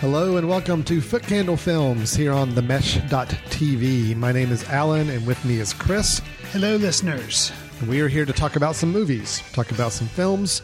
[0.00, 4.16] Hello and welcome to Footcandle Films here on themesh.tv.
[4.16, 6.22] My name is Alan and with me is Chris.
[6.52, 7.52] Hello, listeners.
[7.86, 10.62] We are here to talk about some movies, talk about some films.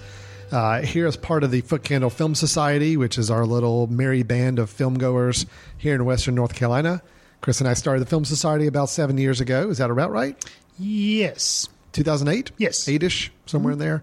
[0.50, 4.58] Uh, here as part of the Footcandle Film Society, which is our little merry band
[4.58, 5.44] of film goers
[5.76, 7.02] here in Western North Carolina.
[7.42, 9.68] Chris and I started the Film Society about seven years ago.
[9.68, 10.42] Is that about right?
[10.78, 11.68] Yes.
[11.92, 12.52] 2008?
[12.56, 12.88] Yes.
[12.88, 14.02] Eight-ish, somewhere in there.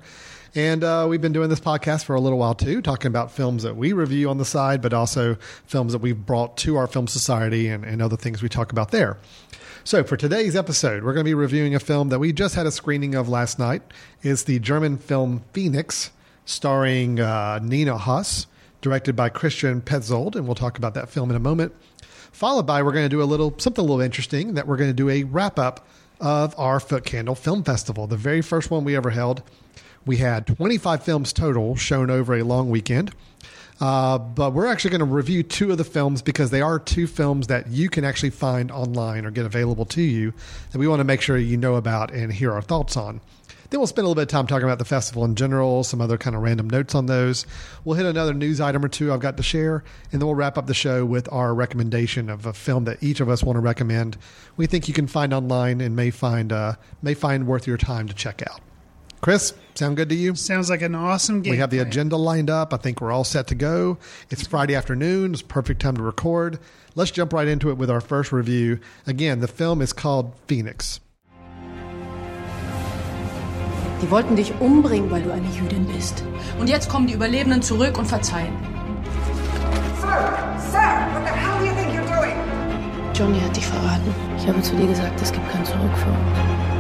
[0.56, 3.64] And uh, we've been doing this podcast for a little while too, talking about films
[3.64, 5.36] that we review on the side, but also
[5.66, 8.92] films that we've brought to our film society and, and other things we talk about
[8.92, 9.18] there.
[9.84, 12.68] So for today's episode, we're going to be reviewing a film that we just had
[12.68, 13.82] a screening of last night.
[14.22, 16.12] It's the German film Phoenix,
[16.46, 18.46] starring uh, Nina Hoss,
[18.82, 21.74] directed by Christian Petzold, and we'll talk about that film in a moment.
[22.32, 24.90] Followed by, we're going to do a little something a little interesting that we're going
[24.90, 25.88] to do a wrap up
[26.22, 29.42] of our Footcandle Film Festival, the very first one we ever held.
[30.06, 33.14] We had 25 films total shown over a long weekend.
[33.80, 37.08] Uh, but we're actually going to review two of the films because they are two
[37.08, 40.34] films that you can actually find online or get available to you
[40.72, 43.20] that we want to make sure you know about and hear our thoughts on.
[43.70, 46.00] Then we'll spend a little bit of time talking about the festival in general, some
[46.00, 47.48] other kind of random notes on those.
[47.84, 50.60] We'll hit another news item or two I've got to share, and then we'll wrap
[50.60, 53.62] up the show with our recommendation of a film that each of us want to
[53.62, 54.16] recommend.
[54.58, 58.08] We think you can find online and may find uh, may find worth your time
[58.08, 58.62] to check out.
[59.24, 60.36] Chris, sound good to you?
[60.36, 61.52] Sounds like an awesome game.
[61.52, 61.88] We have the plan.
[61.88, 62.74] agenda lined up.
[62.74, 63.98] I think we're all set to go.
[64.30, 65.32] It's Friday afternoon.
[65.32, 66.60] It's perfect time to record.
[66.96, 68.82] Let's jump right into it with our first review.
[69.08, 71.00] Again, the film is called Phoenix.
[74.02, 76.22] Die wollten dich umbringen, weil du eine Jüdin bist.
[76.60, 78.52] Und jetzt kommen die Überlebenden zurück und verzeihen.
[80.02, 80.60] Sir!
[80.60, 81.08] Sir!
[81.14, 82.36] What the hell do you think you're doing?
[83.14, 84.14] Johnny hat dich verraten.
[84.38, 86.73] Ich habe zu dir gesagt, es gibt kein Zurück für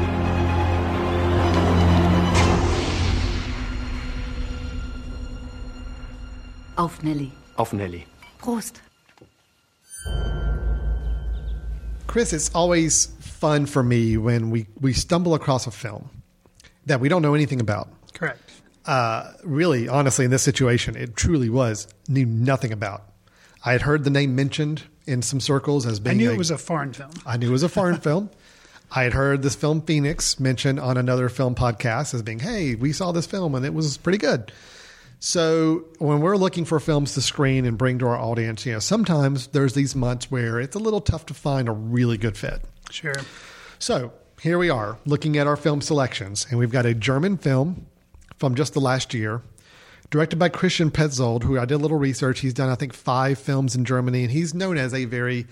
[6.77, 7.31] Auf Nelly.
[7.57, 8.05] Auf Nelly.
[8.41, 8.79] Prost.
[12.07, 16.09] Chris, it's always fun for me when we, we stumble across a film
[16.85, 17.89] that we don't know anything about.
[18.13, 18.39] Correct.
[18.85, 23.03] Uh, really, honestly, in this situation, it truly was knew nothing about.
[23.65, 26.15] I had heard the name mentioned in some circles as being.
[26.15, 27.11] I knew a- it was a foreign film.
[27.25, 28.29] I knew it was a foreign film.
[28.91, 32.91] I had heard this film Phoenix mentioned on another film podcast as being, hey, we
[32.93, 34.51] saw this film and it was pretty good.
[35.25, 38.79] So when we're looking for films to screen and bring to our audience, you know,
[38.79, 42.61] sometimes there's these months where it's a little tough to find a really good fit.
[42.91, 43.15] Sure.
[43.79, 44.11] So
[44.41, 47.85] here we are looking at our film selections, and we've got a German film
[48.35, 49.41] from just the last year,
[50.09, 52.41] directed by Christian Petzold, who I did a little research.
[52.41, 55.47] He's done, I think, five films in Germany, and he's known as a very,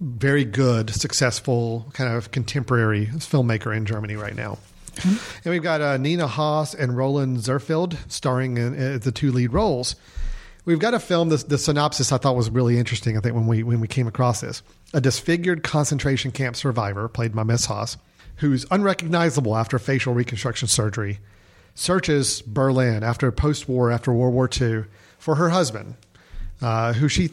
[0.00, 4.56] very good, successful kind of contemporary filmmaker in Germany right now.
[5.04, 9.52] And we've got uh, Nina Hoss and Roland Zehrfeld starring in, in the two lead
[9.52, 9.96] roles.
[10.64, 11.28] We've got a film.
[11.28, 13.16] The, the synopsis I thought was really interesting.
[13.16, 14.62] I think when we when we came across this,
[14.94, 17.96] a disfigured concentration camp survivor, played by Miss Hoss,
[18.36, 21.18] who's unrecognizable after facial reconstruction surgery,
[21.74, 24.84] searches Berlin after post-war, after World War II,
[25.18, 25.96] for her husband,
[26.60, 27.30] uh, who she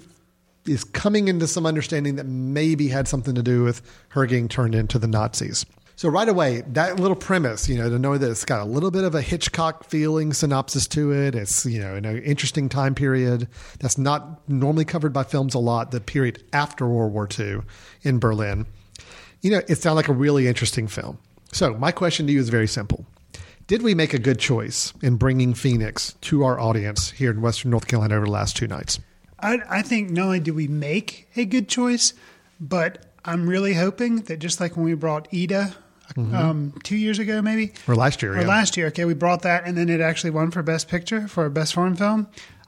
[0.66, 4.76] is coming into some understanding that maybe had something to do with her getting turned
[4.76, 5.66] into the Nazis.
[6.00, 8.90] So right away, that little premise, you know, to know that it's got a little
[8.90, 11.36] bit of a Hitchcock feeling synopsis to it.
[11.36, 13.50] It's, you know, an interesting time period
[13.82, 17.64] that's not normally covered by films a lot, the period after World War II
[18.04, 18.66] in Berlin.
[19.42, 21.18] You know, it sounded like a really interesting film.
[21.52, 23.06] So my question to you is very simple.
[23.68, 27.72] Did we make a good choice in bringing Phoenix to our audience here in Western
[27.72, 29.02] North Carolina over the last two nights?
[29.38, 32.14] I, I think not only did we make a good choice,
[32.58, 35.76] but I'm really hoping that just like when we brought Ida
[36.18, 38.48] um, two years ago, maybe, Or last year, or yeah.
[38.48, 41.50] last year, okay, we brought that and then it actually won for Best Picture for
[41.50, 42.28] Best Foreign Film.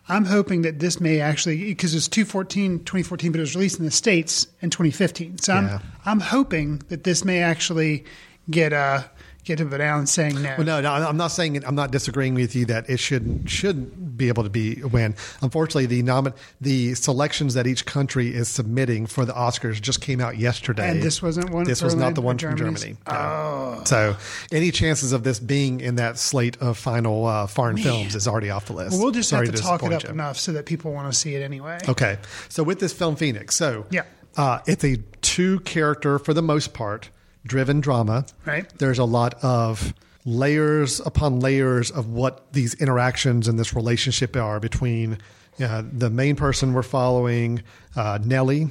[0.10, 3.86] I'm hoping that this may actually, because it's 2014, 2014, but it was released in
[3.86, 5.38] the States in 2015.
[5.38, 5.60] So Yeah.
[5.60, 8.04] I'm, I'm hoping that this may actually
[8.50, 9.04] get uh,
[9.44, 10.56] get to Vidal and saying no.
[10.58, 14.18] Well, no, no, I'm not saying I'm not disagreeing with you that it should should
[14.18, 15.16] be able to be a win.
[15.42, 20.22] Unfortunately, the nomin- the selections that each country is submitting for the Oscars just came
[20.22, 20.92] out yesterday.
[20.92, 22.82] And this wasn't one This was not the one from Germany's?
[22.84, 22.98] Germany.
[23.10, 23.82] No.
[23.86, 24.16] So,
[24.52, 28.50] any chances of this being in that slate of final uh, foreign films is already
[28.52, 28.92] off the list.
[28.92, 30.10] Well, we'll just Sorry have to talk it up you.
[30.10, 31.80] enough so that people want to see it anyway.
[31.90, 32.18] Okay.
[32.50, 33.56] So with this film, Phoenix.
[33.56, 34.04] So Yeah.
[34.38, 37.10] uh, it's a two character for the most part
[37.46, 38.26] driven drama.
[38.46, 38.68] Right.
[38.78, 39.94] There's a lot of
[40.26, 45.18] layers upon layers of what these interactions and this relationship are between
[45.60, 47.62] uh, the main person we're following,
[47.96, 48.70] uh, Nellie,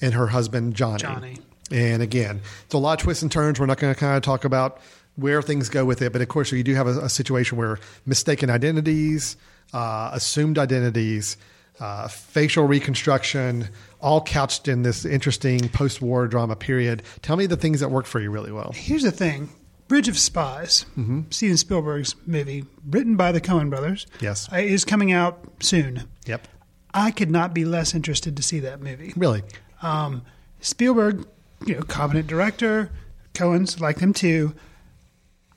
[0.00, 0.98] and her husband Johnny.
[1.02, 1.38] Johnny.
[1.70, 3.60] And again, it's a lot of twists and turns.
[3.60, 4.80] We're not going to kind of talk about
[5.16, 7.78] where things go with it, but of course, you do have a, a situation where
[8.06, 9.36] mistaken identities,
[9.72, 11.36] uh, assumed identities,
[11.80, 13.68] uh, facial reconstruction,
[14.00, 17.02] all couched in this interesting post-war drama period.
[17.22, 18.72] Tell me the things that work for you really well.
[18.74, 19.48] Here's the thing
[19.88, 21.22] Bridge of Spies, Mm-hmm.
[21.30, 24.48] Steven Spielberg's movie, written by the Coen brothers, Yes.
[24.52, 26.04] uh, is coming out soon.
[26.26, 26.46] Yep.
[26.92, 29.12] I could not be less interested to see that movie.
[29.16, 29.42] Really.
[29.82, 30.22] Um,
[30.60, 31.26] Spielberg,
[31.66, 32.90] you know, competent director,
[33.34, 34.54] Coen's like them too.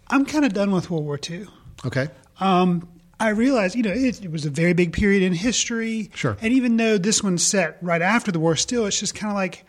[0.07, 1.47] I'm kind of done with World War II.
[1.85, 2.09] Okay.
[2.39, 2.87] Um,
[3.21, 6.09] I realized, you know, it, it was a very big period in history.
[6.15, 6.35] Sure.
[6.41, 9.35] And even though this one's set right after the war, still, it's just kind of
[9.35, 9.63] like,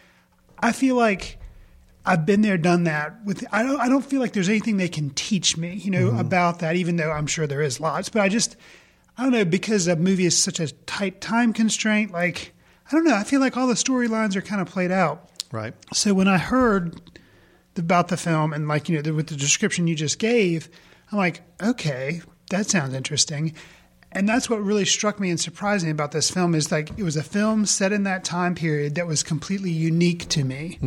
[0.58, 1.38] I feel like
[2.06, 3.22] I've been there, done that.
[3.26, 6.08] With I don't, I don't feel like there's anything they can teach me, you know,
[6.08, 6.18] mm-hmm.
[6.18, 6.76] about that.
[6.76, 8.56] Even though I'm sure there is lots, but I just,
[9.18, 12.10] I don't know, because a movie is such a tight time constraint.
[12.10, 12.54] Like,
[12.88, 13.14] I don't know.
[13.14, 15.28] I feel like all the storylines are kind of played out.
[15.52, 15.74] Right.
[15.92, 16.98] So when I heard
[17.76, 20.70] about the film and like you know the, with the description you just gave,
[21.10, 22.22] I'm like, okay,
[22.52, 23.54] that sounds interesting.
[24.12, 27.02] And that's what really struck me and surprised me about this film is like it
[27.02, 30.78] was a film set in that time period that was completely unique to me.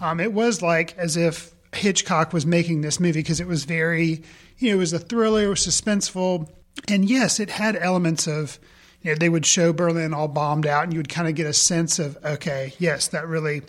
[0.00, 4.22] Um, it was like as if Hitchcock was making this movie because it was very,
[4.58, 6.48] you know, it was a thriller, it was suspenseful,
[6.88, 8.58] and yes, it had elements of,
[9.02, 11.46] you know, they would show Berlin all bombed out, and you would kind of get
[11.46, 13.62] a sense of, okay, yes, that really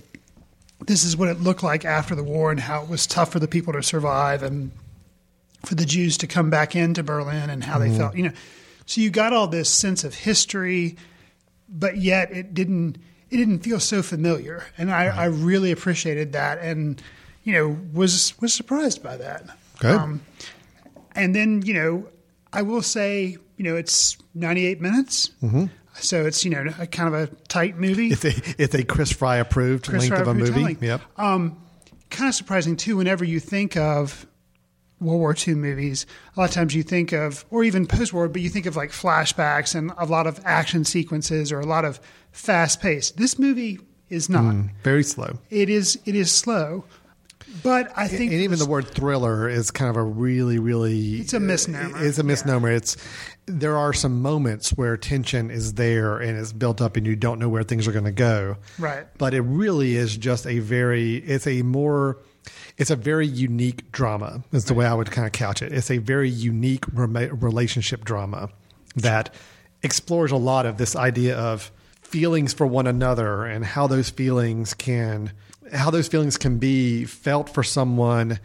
[0.88, 3.40] this is what it looked like after the war and how it was tough for
[3.40, 4.72] the people to survive and
[5.64, 8.16] for the Jews to come back into Berlin and how they felt.
[8.16, 8.32] You know,
[8.86, 10.98] so you got all this sense of history,
[11.70, 12.98] but yet it didn't
[13.30, 17.02] it didn't feel so familiar, and I, I really appreciated that, and
[17.44, 19.44] you know was was surprised by that.
[19.84, 20.20] Okay.
[21.16, 22.08] and then you know
[22.54, 25.32] I will say you know it's 98 minutes.
[25.42, 25.66] Mm-hmm.
[25.96, 28.08] So it's you know a kind of a tight movie.
[28.08, 30.78] It's a it's a Chris Fry approved Chris length Fry of a movie.
[30.86, 31.02] Yep.
[31.18, 31.62] Um,
[32.10, 32.98] kind of surprising too.
[32.98, 34.26] Whenever you think of
[35.02, 36.06] World War II movies,
[36.36, 38.92] a lot of times you think of, or even post-war, but you think of like
[38.92, 42.00] flashbacks and a lot of action sequences or a lot of
[42.32, 43.12] fast pace.
[43.12, 44.44] This movie is not.
[44.44, 45.40] Mm, very slow.
[45.50, 46.00] It is.
[46.06, 46.86] It is slow,
[47.64, 51.34] but I think and even the word thriller is kind of a really, really It's
[51.34, 52.06] a misnomer.
[52.06, 52.72] It's a misnomer.
[52.72, 52.98] It's
[53.46, 57.40] there are some moments where tension is there and it's built up, and you don't
[57.40, 58.58] know where things are going to go.
[58.78, 59.06] Right.
[59.18, 61.16] But it really is just a very.
[61.18, 62.20] It's a more.
[62.82, 64.44] It's a very unique drama.
[64.52, 65.72] Is the way I would kind of couch it.
[65.72, 68.50] It's a very unique rema- relationship drama
[68.96, 69.36] that
[69.84, 74.74] explores a lot of this idea of feelings for one another and how those feelings
[74.74, 75.32] can
[75.72, 78.40] how those feelings can be felt for someone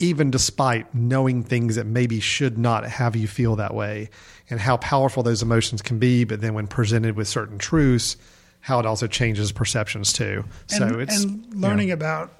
[0.00, 4.10] even despite knowing things that maybe should not have you feel that way
[4.50, 8.16] and how powerful those emotions can be but then when presented with certain truths
[8.60, 12.38] how it also changes perceptions too so it's and learning about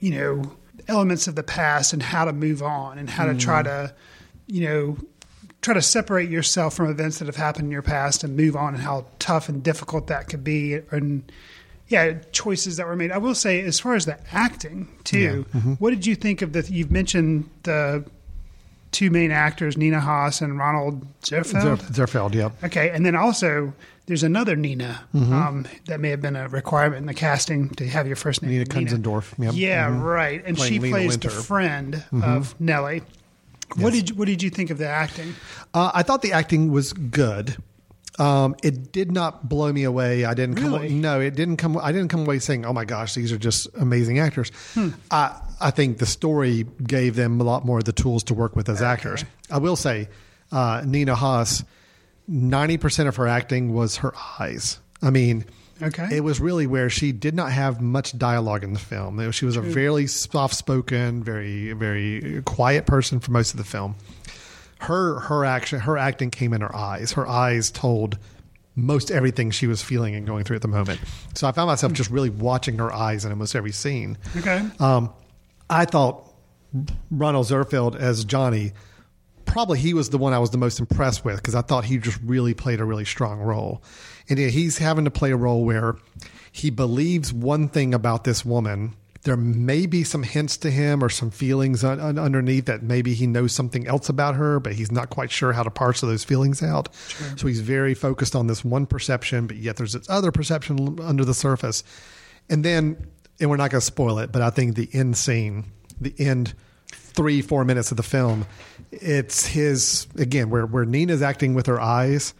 [0.00, 0.42] you know
[0.90, 3.86] elements of the past and how to move on and how to try mm-hmm.
[3.86, 3.94] to
[4.46, 4.98] you know
[5.62, 8.74] try to separate yourself from events that have happened in your past and move on
[8.74, 11.30] and how tough and difficult that could be and
[11.88, 13.12] yeah choices that were made.
[13.12, 15.74] I will say as far as the acting too mm-hmm.
[15.74, 18.04] what did you think of the you've mentioned the
[18.90, 21.80] two main actors nina hoss and ronald zehrfeld?
[21.80, 22.50] Zer- Zehrfeld, yeah.
[22.64, 23.72] Okay, and then also
[24.10, 25.32] there's another Nina Mm-hmm.
[25.32, 28.50] um, that may have been a requirement in the casting to have your first name.
[28.50, 29.54] Nina Kunzendorf, yep.
[29.54, 30.02] Yeah, Mhm.
[30.02, 31.28] right, and Playing she Lena plays Winter.
[31.28, 31.40] Mm-hmm.
[31.42, 33.02] friend of Nellie.
[33.76, 35.34] What did you, what did you think of the acting?
[35.72, 37.56] Uh, I thought the acting was good.
[38.18, 40.24] Um, it did not blow me away.
[40.24, 40.72] I didn't come.
[40.74, 40.88] Really?
[40.92, 41.78] No, it didn't come.
[41.78, 44.88] I didn't come away saying, "Oh my gosh, these are just amazing actors." Hmm.
[45.12, 48.56] I I think the story gave them a lot more of the tools to work
[48.56, 49.24] with as actors.
[49.50, 50.08] I will say,
[50.52, 51.62] uh, Nina Hoss,
[52.30, 54.78] ninety percent of her acting was her eyes.
[55.02, 55.44] I mean,
[55.82, 56.08] Okay.
[56.16, 59.30] it was really where she did not have much dialogue in the film.
[59.32, 63.96] She was a very soft spoken, very very quiet person for most of the film
[64.84, 68.16] her her action her acting came in her eyes her eyes told
[68.74, 70.98] most everything she was feeling and going through at the moment
[71.34, 74.64] so i found myself just really watching her eyes in almost every scene Okay.
[74.78, 75.12] um,
[75.68, 76.32] i thought
[77.10, 78.72] ronald zehrfeld as johnny
[79.50, 81.98] probably he was the one I was the most impressed with because I thought he
[81.98, 83.82] just really played a really strong role.
[84.28, 85.96] And yeah, he's having to play a role where
[86.52, 88.94] he believes one thing about this woman.
[89.22, 93.12] There may be some hints to him or some feelings un- un- underneath that maybe
[93.12, 96.24] he knows something else about her, but he's not quite sure how to parse those
[96.24, 96.88] feelings out.
[97.36, 101.24] So he's very focused on this one perception, but yet there's this other perception under
[101.24, 101.82] the surface.
[102.48, 103.04] And then,
[103.40, 105.64] and we're not going to spoil it, but I think the end scene,
[106.00, 106.54] the end
[106.90, 108.46] three, four minutes of the film,
[108.92, 112.34] it's his, again, where, where Nina's acting with her eyes,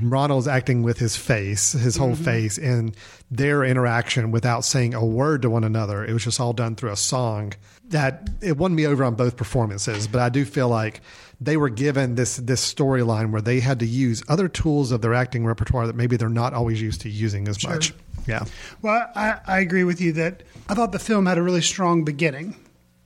[0.00, 2.24] Ronald's acting with his face, his whole mm-hmm.
[2.24, 2.96] face, and
[3.30, 6.04] their interaction without saying a word to one another.
[6.04, 7.52] It was just all done through a song
[7.88, 10.08] that it won me over on both performances.
[10.08, 11.02] But I do feel like
[11.40, 15.14] they were given this this storyline where they had to use other tools of their
[15.14, 17.92] acting repertoire that maybe they're not always used to using as much.
[18.26, 18.44] Yeah.
[18.82, 22.04] Well, I, I agree with you that I thought the film had a really strong
[22.04, 22.56] beginning.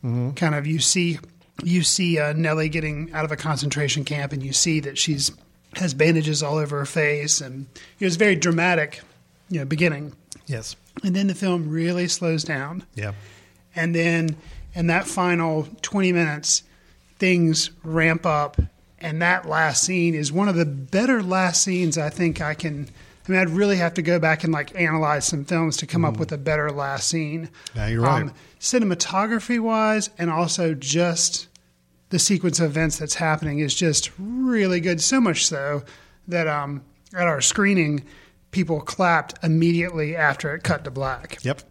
[0.04, 0.30] Mm-hmm.
[0.30, 1.18] Kind of, you see,
[1.64, 5.30] you see uh, Nellie getting out of a concentration camp, and you see that she's
[5.76, 7.66] has bandages all over her face, and
[7.98, 9.00] it was a very dramatic,
[9.48, 10.12] you know, beginning.
[10.46, 10.74] Yes.
[11.04, 13.12] And then the film really slows down, Yeah.
[13.76, 14.36] and then
[14.74, 16.64] in that final twenty minutes,
[17.18, 18.60] things ramp up,
[18.98, 22.88] and that last scene is one of the better last scenes I think I can.
[23.28, 26.04] I mean, I'd really have to go back and like analyze some films to come
[26.04, 27.46] up with a better last scene.
[27.46, 27.76] Mm.
[27.76, 28.30] Yeah, you're right.
[28.58, 31.46] cinematography wise, and also just
[32.10, 35.00] the sequence of events that's happening is just really good.
[35.00, 35.82] So much so
[36.28, 36.82] that um,
[37.14, 38.04] at our screening,
[38.50, 41.38] people clapped immediately after it cut to black.
[41.42, 41.62] Yep.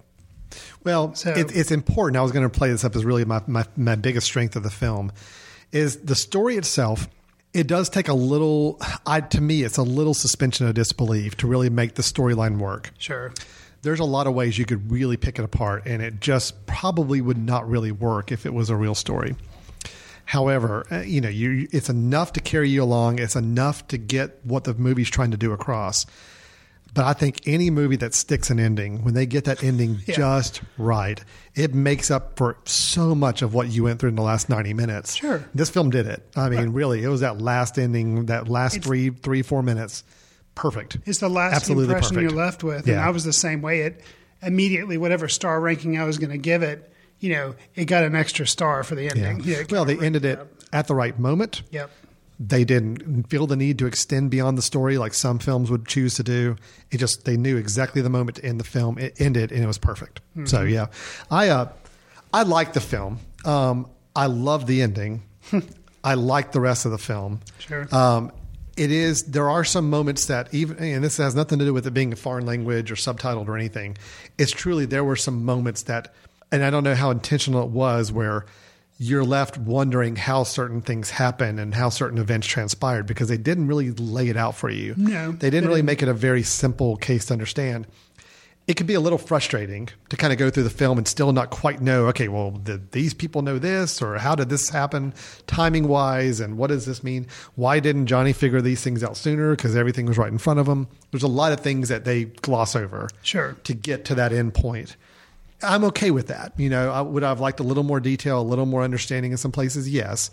[0.84, 2.18] Well, So- it, it's important.
[2.18, 4.64] I was going to play this up as really my, my, my biggest strength of
[4.64, 5.12] the film
[5.72, 7.08] is the story itself.
[7.54, 11.48] It does take a little, I, to me, it's a little suspension of disbelief to
[11.48, 12.92] really make the storyline work.
[12.98, 13.34] Sure.
[13.82, 17.22] There's a lot of ways you could really pick it apart, and it just probably
[17.22, 19.36] would not really work if it was a real story.
[20.30, 23.18] However, uh, you know, you it's enough to carry you along.
[23.18, 26.06] It's enough to get what the movie's trying to do across.
[26.94, 30.16] But I think any movie that sticks an ending, when they get that ending Yeah.
[30.18, 31.20] just right,
[31.56, 34.76] it makes up for so much of what you went through in the last 90
[34.76, 35.16] minutes.
[35.16, 35.44] Sure.
[35.56, 36.24] This film did it.
[36.36, 40.04] I mean, really, it was that last ending, that last three, three, four minutes.
[40.54, 41.00] Perfect.
[41.08, 42.32] It's the last Absolutely impression perfect.
[42.36, 42.78] you're left with.
[42.86, 43.08] And Yeah.
[43.08, 43.82] I was the same way.
[43.82, 44.02] It
[44.44, 48.16] immediately, whatever star ranking I was going to give it, you know, it got an
[48.16, 49.42] extra star for the ending.
[49.44, 50.48] Yeah, well, they ended it up.
[50.72, 51.64] at the right moment.
[51.72, 51.90] Yep.
[52.42, 56.16] They didn't feel the need to extend beyond the story like some films would choose
[56.16, 56.56] to do.
[56.90, 58.98] It just they knew exactly the moment to end the film.
[58.98, 60.22] It ended and it was perfect.
[60.46, 60.74] So Mm-hmm.
[60.74, 60.86] yeah,
[61.30, 61.70] I uh,
[62.34, 63.20] I like the film.
[63.44, 65.24] Um, I love the ending.
[66.04, 67.42] I like the rest of the film.
[67.60, 67.94] Sure.
[67.94, 68.32] Um,
[68.78, 69.24] it is.
[69.24, 72.14] There are some moments that even, and this has nothing to do with it being
[72.14, 73.98] a foreign language or subtitled or anything.
[74.38, 76.14] It's truly there were some moments that,
[76.52, 78.46] and I don't know how intentional it was, where
[78.98, 83.68] you're left wondering how certain things happen and how certain events transpired because they didn't
[83.68, 84.94] really lay it out for you.
[84.98, 87.88] No, they didn't really make it a very simple case to understand.
[88.68, 91.32] It could be a little frustrating to kind of go through the film and still
[91.32, 95.14] not quite know, okay, well, did these people know this or how did this happen
[95.48, 97.26] timing wise and what does this mean?
[97.56, 99.56] Why didn't Johnny figure these things out sooner?
[99.56, 100.88] Because everything was right in front of him.
[101.10, 103.56] There's a lot of things that they gloss over Sure.
[103.64, 104.98] to get to that end point.
[105.62, 106.54] I'm okay with that.
[106.58, 109.32] You know, I, would I have liked a little more detail, a little more understanding
[109.32, 109.90] in some places?
[109.90, 110.32] Yes.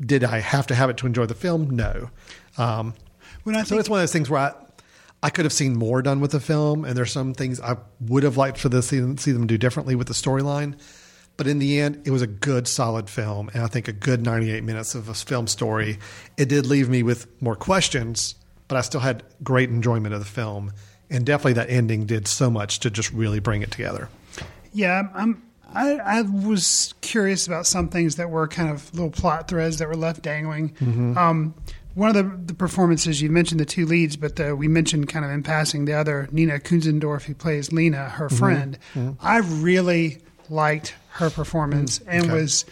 [0.00, 1.70] Did I have to have it to enjoy the film?
[1.70, 2.10] No.
[2.56, 2.94] Um,
[3.42, 4.52] When I so think- it's one of those things where I,
[5.22, 8.22] I could have seen more done with the film, and there's some things I would
[8.22, 10.78] have liked for this see, see them do differently with the storyline.
[11.36, 14.24] But in the end, it was a good, solid film, and I think a good
[14.24, 15.98] 98 minutes of a film story.
[16.36, 18.34] It did leave me with more questions,
[18.68, 20.72] but I still had great enjoyment of the film,
[21.10, 24.08] and definitely that ending did so much to just really bring it together.
[24.72, 25.42] Yeah, I'm.
[25.74, 29.88] I, I was curious about some things that were kind of little plot threads that
[29.88, 30.70] were left dangling.
[30.70, 31.18] Mm-hmm.
[31.18, 31.54] Um,
[31.94, 35.26] one of the, the performances you mentioned the two leads, but uh, we mentioned kind
[35.26, 38.36] of in passing the other Nina Kunzendorf who plays Lena, her Mm-hmm.
[38.36, 38.78] friend.
[39.20, 42.32] I really liked her performance and okay.
[42.32, 42.64] was.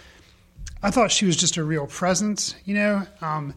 [0.82, 3.52] I thought she was just a real presence, you know, um,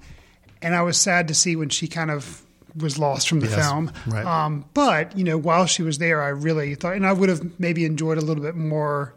[0.61, 2.41] and I was sad to see when she kind of
[2.75, 3.91] was lost from the Yes, film.
[4.07, 4.25] right.
[4.25, 7.59] Um, but you know, while she was there, I really thought, and I would have
[7.59, 9.13] maybe enjoyed a little bit more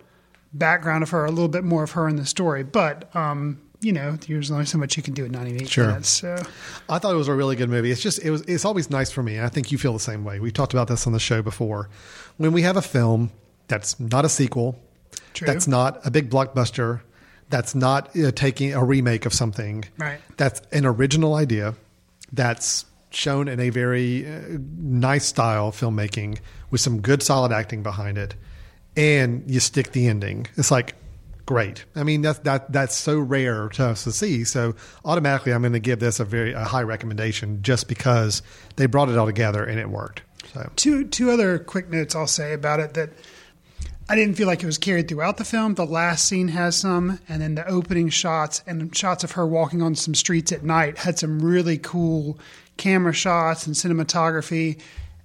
[0.54, 2.62] background of her, a little bit more of her in the story.
[2.62, 5.86] But um, you know, there's only so much you can do in 98 Sure.
[5.88, 6.08] minutes.
[6.08, 6.36] So
[6.88, 7.90] I thought it was a really good movie.
[7.90, 9.40] It's just it was it's always nice for me.
[9.40, 10.38] I think you feel the same way.
[10.40, 11.88] We've talked about this on the show before.
[12.36, 13.30] When we have a film
[13.68, 14.78] that's not a sequel,
[15.34, 15.46] True.
[15.46, 17.00] that's not a big blockbuster,
[17.50, 20.20] that's not uh, taking a remake of something, Right.
[20.36, 21.74] That's an original idea
[22.32, 26.38] that's shown in a very uh, nice style filmmaking
[26.70, 28.34] with some good solid acting behind it,
[28.96, 30.46] and you stick the ending.
[30.56, 30.94] It's like
[31.46, 31.84] great.
[31.94, 34.44] I mean, that's that that's so rare to to see.
[34.44, 38.42] So automatically, I'm going to give this a very a high recommendation just because
[38.76, 40.22] they brought it all together and it worked.
[40.52, 43.10] So Two two other quick notes I'll say about it that
[44.08, 45.74] I didn't feel like it was carried throughout the film.
[45.74, 49.80] The last scene has some, and then the opening shots and shots of her walking
[49.80, 52.38] on some streets at night had some really cool
[52.76, 54.80] camera shots and cinematography.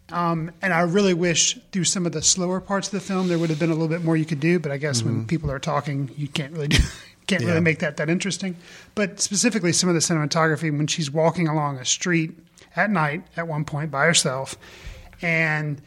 [0.10, 3.38] Um, and I really wish through some of the slower parts of the film there
[3.38, 4.60] would have been a little bit more you could do.
[4.60, 6.78] But I guess when people are talking, you can't really do,
[7.28, 7.50] can't Yeah.
[7.50, 8.56] really make that that interesting.
[8.96, 12.32] But specifically, some of the cinematography when she's walking along a street
[12.76, 14.56] at night at one point by herself,
[15.22, 15.82] and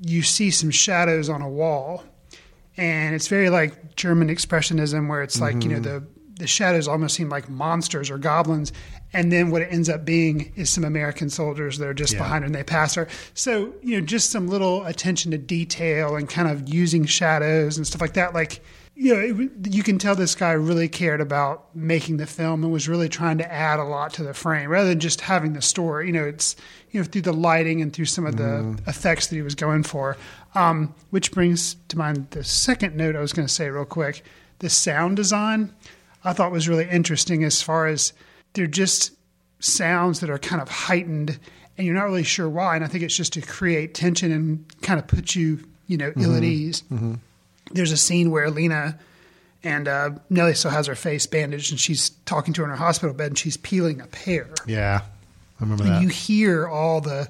[0.00, 2.04] you see some shadows on a wall,
[2.76, 6.04] and it's very like German expressionism, where it's like you know the
[6.38, 8.72] the shadows almost seem like monsters or goblins,
[9.16, 12.20] and then what it ends up being is some American soldiers that are just Yeah.
[12.20, 13.08] behind her and they pass her.
[13.34, 17.86] So you know, just some little attention to detail and kind of using shadows and
[17.86, 18.62] stuff like that, like.
[18.98, 22.72] You know, it, you can tell this guy really cared about making the film and
[22.72, 25.60] was really trying to add a lot to the frame rather than just having the
[25.60, 26.06] story.
[26.06, 26.56] You know, it's
[26.92, 29.82] you know through the lighting and through some of the effects that he was going
[29.82, 30.16] for.
[30.54, 34.24] Um, which brings to mind the second note I was going to say real quick:
[34.60, 35.74] the sound design.
[36.24, 38.14] I thought was really interesting as far as
[38.56, 39.12] they're just
[39.60, 41.38] sounds that are kind of heightened,
[41.78, 42.74] and you're not really sure why.
[42.76, 46.12] And I think it's just to create tension and kind of put you, you know,
[46.16, 46.82] ill at ease.
[47.72, 48.98] There's a scene where Lena
[49.64, 52.76] and uh, Nellie still has her face bandaged, and she's talking to her in her
[52.76, 54.48] hospital bed, and she's peeling a pear.
[54.66, 55.00] yeah,
[55.60, 56.02] I remember And that.
[56.02, 57.28] you hear all the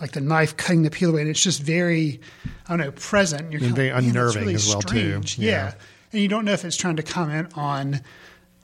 [0.00, 2.20] like the knife cutting the peel away, and it's just very,
[2.68, 3.50] I don't know, present.
[3.50, 4.88] You're very like, "Man, that's unnerving as well, too."
[5.22, 5.50] strange." Yeah.
[5.50, 5.74] Yeah.
[6.12, 8.00] and you don't know if it's trying to comment on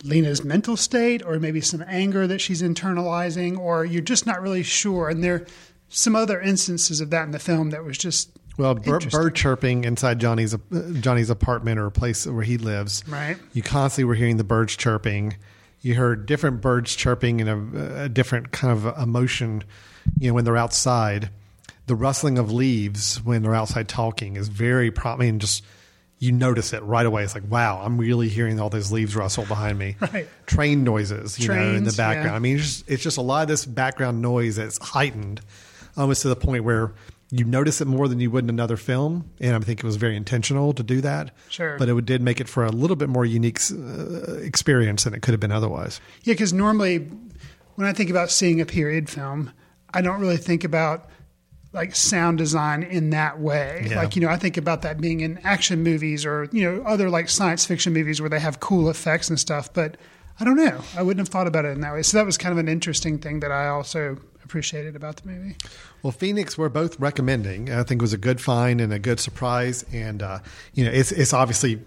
[0.04, 4.62] Lena's mental state or maybe some anger that she's internalizing, or you're just not really
[4.62, 5.08] sure.
[5.08, 5.46] And there are
[5.88, 9.84] some other instances of that in the film that was just Well, bir- bird chirping
[9.84, 10.54] inside Johnny's
[11.00, 13.02] Johnny's apartment or a place where he lives.
[13.08, 13.36] Right.
[13.52, 15.36] You constantly were hearing the birds chirping.
[15.80, 19.64] You heard different birds chirping in a, a different kind of emotion.
[20.18, 21.30] You know, when they're outside,
[21.86, 24.90] the rustling of leaves when they're outside talking is very.
[24.90, 25.62] Pro- I mean, just
[26.24, 27.22] you notice it right away.
[27.22, 29.96] It's like, wow, I'm really hearing all those leaves rustle behind me.
[30.14, 30.28] Right.
[30.46, 32.28] Train noises, you know, in the background.
[32.30, 32.34] yeah.
[32.34, 35.40] I mean, it's just, it's just a lot of this background noise that's heightened,
[35.96, 36.92] almost to the point where
[37.30, 39.28] you notice it more than you would in another film.
[39.40, 41.32] And I think it was very intentional to do that.
[41.48, 41.76] Sure.
[41.78, 45.22] But it did make it for a little bit more unique uh, experience than it
[45.22, 46.00] could have been otherwise.
[46.22, 46.98] Yeah, because normally
[47.74, 49.50] when I think about seeing a period film,
[49.92, 51.08] I don't really think about
[51.74, 53.88] like sound design in that way.
[53.90, 53.96] Yeah.
[53.96, 57.10] Like, you know, I think about that being in action movies or, you know, other
[57.10, 59.72] like science fiction movies where they have cool effects and stuff.
[59.72, 59.96] But
[60.40, 60.80] I don't know.
[60.96, 62.02] I wouldn't have thought about it in that way.
[62.02, 65.56] So that was kind of an interesting thing that I also appreciated about the movie.
[66.02, 67.72] Well, Phoenix, we're both recommending.
[67.72, 69.84] I think it was a good find and a good surprise.
[69.92, 70.40] And, uh,
[70.74, 71.80] you know, it's, it's obviously,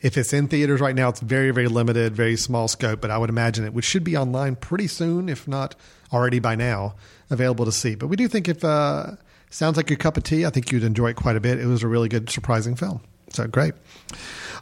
[0.00, 3.00] if it's in theaters right now, it's very, very limited, very small scope.
[3.00, 5.74] But I would imagine it which should be online pretty soon, if not
[6.12, 6.94] already by now,
[7.30, 7.94] available to see.
[7.94, 9.12] But we do think if uh,
[9.50, 11.58] sounds like your cup of tea, I think you'd enjoy it quite a bit.
[11.58, 13.00] It was a really good, surprising film.
[13.30, 13.74] So great.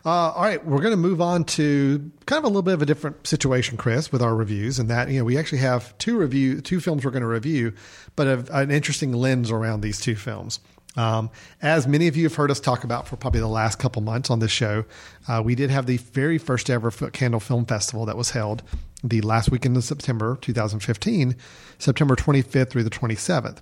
[0.05, 2.83] Uh, all right, we're going to move on to kind of a little bit of
[2.83, 6.17] a different situation, Chris, with our reviews, and that you know we actually have two
[6.17, 7.75] review two films we're going to review,
[8.17, 10.61] but a, an interesting lens around these two films.
[10.97, 11.31] Um,
[11.63, 14.31] as many of you have heard us talk about for probably the last couple months
[14.31, 14.85] on this show,
[15.29, 18.63] uh, we did have the very first ever Footcandle Film Festival that was held
[19.05, 21.37] the last weekend of September 2015,
[21.79, 23.61] September 25th through the 27th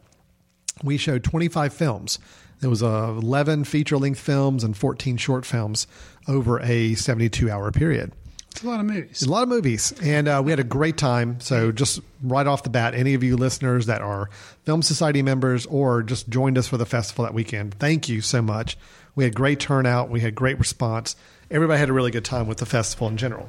[0.83, 2.19] we showed 25 films.
[2.61, 5.87] There was uh, 11 feature-length films and 14 short films
[6.27, 8.13] over a 72-hour period.
[8.51, 9.23] It's a lot of movies.
[9.23, 11.39] A lot of movies, and uh, we had a great time.
[11.41, 14.31] So, just right off the bat, any of you listeners that are
[14.65, 18.43] Film Society members or just joined us for the festival that weekend, thank you so
[18.43, 18.77] much.
[19.15, 20.11] We had great turnout.
[20.11, 21.15] We had great response.
[21.51, 23.49] Everybody had a really good time with the festival in general.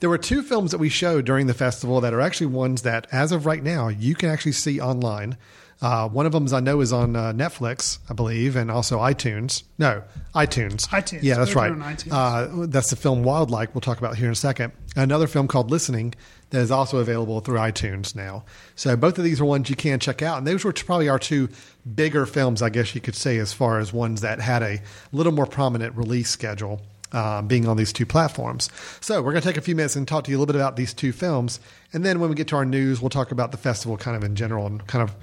[0.00, 3.06] There were two films that we showed during the festival that are actually ones that,
[3.10, 5.36] as of right now, you can actually see online.
[5.82, 9.64] Uh, one of them, I know, is on uh, Netflix, I believe, and also iTunes.
[9.78, 10.86] No, iTunes.
[10.88, 11.24] iTunes.
[11.24, 12.04] Yeah, that's Those are right.
[12.08, 13.74] Uh, that's the film Wildlike.
[13.74, 14.72] We'll talk about here in a second.
[14.94, 16.14] Another film called Listening
[16.50, 18.44] that is also available through iTunes now.
[18.76, 21.18] So both of these are ones you can check out, and those were probably our
[21.18, 21.48] two
[21.94, 25.32] bigger films, I guess you could say, as far as ones that had a little
[25.32, 26.80] more prominent release schedule.
[27.10, 28.70] Uh, being on these two platforms.
[29.02, 30.58] So, we're going to take a few minutes and talk to you a little bit
[30.58, 31.60] about these two films.
[31.92, 34.24] And then when we get to our news, we'll talk about the festival kind of
[34.24, 35.14] in general and kind of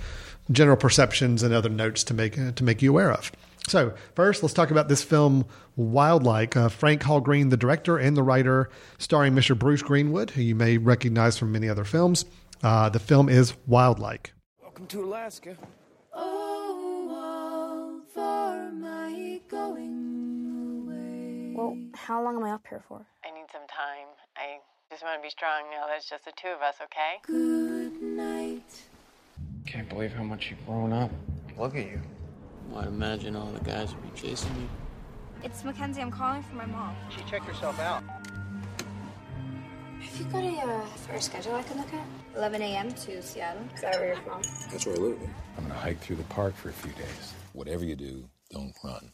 [0.52, 3.32] general perceptions and other notes to make, uh, to make you aware of.
[3.68, 5.46] So, first, let's talk about this film,
[5.78, 6.56] Wildlike.
[6.58, 9.58] Uh, Frank Hall Green, the director and the writer, starring Mr.
[9.58, 12.26] Bruce Greenwood, who you may recognize from many other films.
[12.64, 14.32] Uh, the film is Wildlike.
[14.62, 15.56] Welcome to Alaska.
[21.60, 23.06] Well, how long am I up here for?
[23.26, 24.08] I need some time.
[24.38, 24.60] I
[24.90, 27.20] just want to be strong now that it's just the two of us, okay?
[29.72, 31.12] Can't believe how much you've grown up.
[31.56, 32.02] Look at you.
[32.76, 34.68] I'd imagine all the guys would be chasing you.
[35.44, 36.02] It's Mackenzie.
[36.02, 36.96] I'm calling for my mom.
[37.16, 38.02] She check yourself out.
[40.02, 42.06] Have you got a uh, fair schedule I can look at?
[42.36, 42.92] 11 a.m.
[42.92, 43.62] to Seattle.
[43.76, 44.42] Is that where you're from?
[44.72, 45.20] That's where I live.
[45.56, 47.34] I'm gonna hike through the park for a few days.
[47.54, 49.12] Whatever you do, don't run.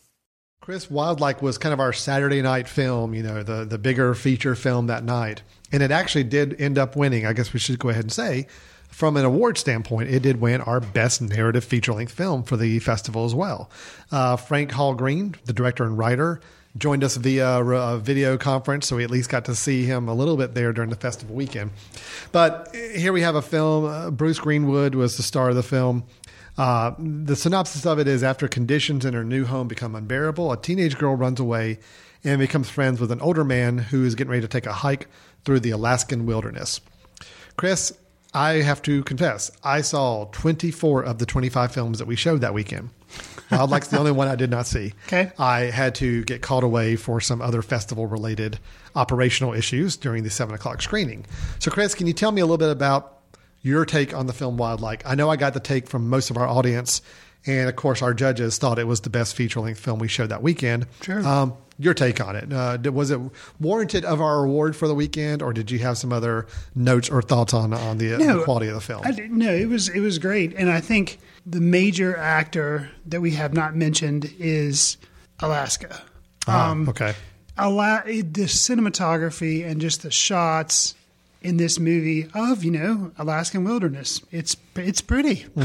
[0.62, 4.56] Chris Wildlike was kind of our Saturday night film, you know, the the bigger feature
[4.56, 5.42] film that night,
[5.74, 7.26] and it actually did end up winning.
[7.26, 8.48] I guess we should go ahead and say,
[8.96, 12.80] from an award standpoint, it did win our best narrative feature length film for the
[12.80, 13.70] festival as well.
[14.10, 16.40] Uh, Frank Hall Green, the director and writer,
[16.78, 20.14] joined us via a video conference, so we at least got to see him a
[20.14, 21.72] little bit there during the festival weekend.
[22.32, 23.84] But here we have a film.
[23.84, 26.06] Uh, Bruce Greenwood was the star of the film.
[26.58, 30.58] Uh, the synopsis of it is after conditions in her new home become unbearable, a
[30.58, 31.80] teenage girl runs away
[32.24, 35.08] and becomes friends with an older man who is getting ready to take a hike
[35.44, 36.80] through the Alaskan wilderness.
[37.58, 37.94] Chris,
[38.36, 42.54] I have to confess, I saw 24 of the 25 films that we showed that
[42.54, 42.90] weekend.
[43.50, 44.94] Wildlike's the only one I did not see.
[45.08, 45.32] Okay.
[45.40, 48.60] I had to get called away for some other festival related
[48.94, 51.26] operational issues during the seven o'clock screening.
[51.60, 53.20] So, Chris, can you tell me a little bit about
[53.62, 55.04] your take on the film Wildlike?
[55.06, 57.02] I know I got the take from most of our audience,
[57.46, 60.30] and of course, our judges thought it was the best feature length film we showed
[60.30, 60.88] that weekend.
[61.02, 61.26] Sure.
[61.26, 62.52] Um, your take on it.
[62.54, 63.20] Uh, was it
[63.60, 67.22] warranted of our award for the weekend, or did you have some other notes or
[67.22, 69.02] thoughts on on the, uh, the quality of the film?
[69.04, 73.32] I no, it was it was great, and I think the major actor that we
[73.32, 74.98] have not mentioned is
[75.40, 76.02] Alaska.
[76.48, 77.14] Ah, Um, okay.
[77.60, 80.96] Ala- the cinematography and just the shots
[81.42, 84.22] in this movie of you know Alaskan wilderness.
[84.32, 85.46] It's it's pretty,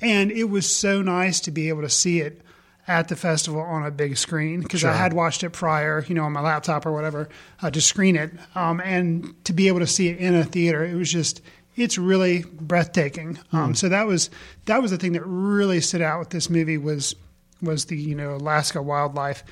[0.00, 2.40] and it was so nice to be able to see it
[2.88, 4.90] at the festival on a big screen because Sure.
[4.90, 7.28] I had watched it prior, you know, on my laptop or whatever
[7.62, 10.84] uh, to screen it, um, and to be able to see it in a theater,
[10.84, 11.40] it was just
[11.76, 13.38] it's really breathtaking.
[13.52, 14.30] Um, so that was
[14.66, 17.14] that was the thing that really stood out with this movie was
[17.62, 19.44] was the you know Alaska wildlife.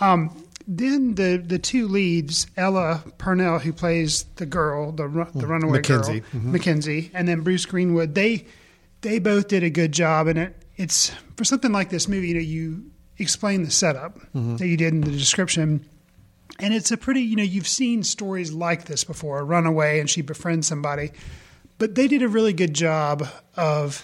[0.00, 5.78] Um, then the the two leads, Ella Purnell, who plays the girl, the the runaway
[5.78, 6.20] Mackenzie.
[6.20, 6.44] girl, Mhm.
[6.44, 8.14] Mackenzie, and then Bruce Greenwood.
[8.14, 8.46] They
[9.02, 12.28] they both did a good job, in it it's for something like this movie.
[12.28, 14.58] You know, you explain the setup Mhm.
[14.58, 15.84] that you did in the description,
[16.58, 19.38] and it's a pretty you know you've seen stories like this before.
[19.40, 21.10] A runaway, and she befriends somebody,
[21.78, 24.02] but they did a really good job of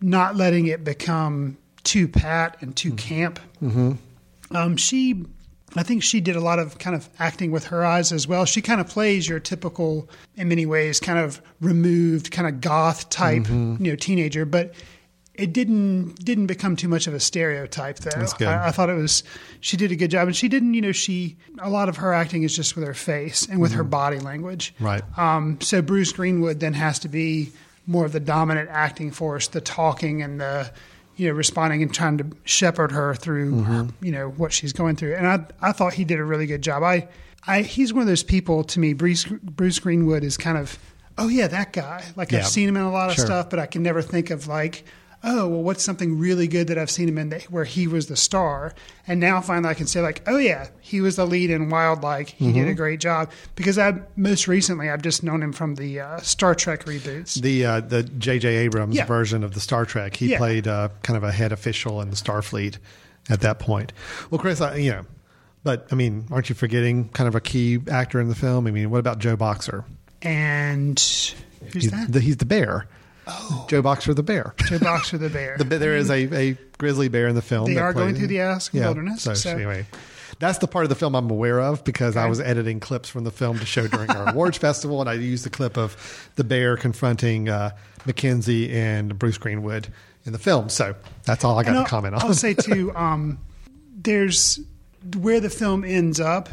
[0.00, 3.40] not letting it become too pat and too camp.
[3.62, 3.92] Mm-hmm.
[4.54, 5.24] Um, she,
[5.76, 8.44] I think she did a lot of kind of acting with her eyes as well.
[8.44, 13.10] She kind of plays your typical, in many ways, kind of removed, kind of goth
[13.10, 13.80] type, Mhm.
[13.84, 14.44] you know, teenager.
[14.44, 14.72] But
[15.38, 18.26] it didn't didn't become too much of a stereotype though.
[18.46, 19.22] I, I thought it was
[19.60, 20.74] she did a good job, and she didn't.
[20.74, 23.72] You know, she a lot of her acting is just with her face and with
[23.72, 23.90] her Mhm.
[23.90, 24.74] body language.
[24.80, 25.02] Right.
[25.18, 27.52] Um, so Bruce Greenwood then has to be
[27.86, 30.70] more of the dominant acting force, the talking and the
[31.16, 33.92] you know responding and trying to shepherd her through Mhm.
[34.02, 35.14] you know what she's going through.
[35.14, 36.82] And I I thought he did a really good job.
[36.82, 37.08] I
[37.46, 38.92] I he's one of those people to me.
[38.92, 40.78] Bruce Bruce Greenwood is kind of
[41.16, 42.02] oh yeah that guy.
[42.16, 42.38] Like Yeah.
[42.40, 43.24] I've seen him in a lot of Sure.
[43.26, 44.84] stuff, but I can never think of like.
[45.24, 48.06] Oh well, what's something really good that I've seen him in that, where he was
[48.06, 48.72] the star,
[49.06, 52.28] and now finally I can say like, oh yeah, he was the lead in Wildlike.
[52.28, 52.70] He did Mhm.
[52.70, 56.54] a great job because I most recently I've just known him from the uh, Star
[56.54, 57.40] Trek reboots.
[57.40, 58.48] The uh, the J.J.
[58.48, 59.06] Abrams Yeah.
[59.06, 60.14] version of the Star Trek.
[60.14, 60.38] He Yeah.
[60.38, 62.76] played uh, kind of a head official in the Starfleet
[63.28, 63.92] at that point.
[64.30, 65.04] Well, Chris, I, you know,
[65.64, 68.68] but I mean, aren't you forgetting kind of a key actor in the film?
[68.68, 69.84] I mean, what about Joe Boxer?
[70.22, 70.98] and
[71.72, 72.12] who's he's that?
[72.12, 72.86] The, he's the bear.
[73.30, 74.54] Oh, Joe Boxer, the bear.
[74.66, 75.56] Joe Boxer the bear.
[75.58, 77.66] The, there is a, a grizzly bear in the film.
[77.72, 79.86] They are going through the Alaskan Yeah, wilderness, So, so- anyway,
[80.38, 83.24] that's the part of the film I'm aware of because I was editing clips from
[83.24, 86.44] the film to show during our awards festival, and I used the clip of the
[86.44, 87.70] bear confronting uh,
[88.06, 89.88] Mackenzie and Bruce Greenwood
[90.24, 90.68] in the film.
[90.68, 92.22] So that's all I got to comment on.
[92.22, 93.38] I'll say too, um,
[93.96, 94.60] there's
[95.16, 96.48] where the film ends up.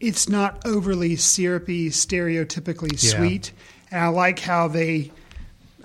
[0.00, 3.18] It's not overly syrupy, stereotypically Yeah.
[3.18, 3.52] sweet,
[3.90, 5.12] and I like how they.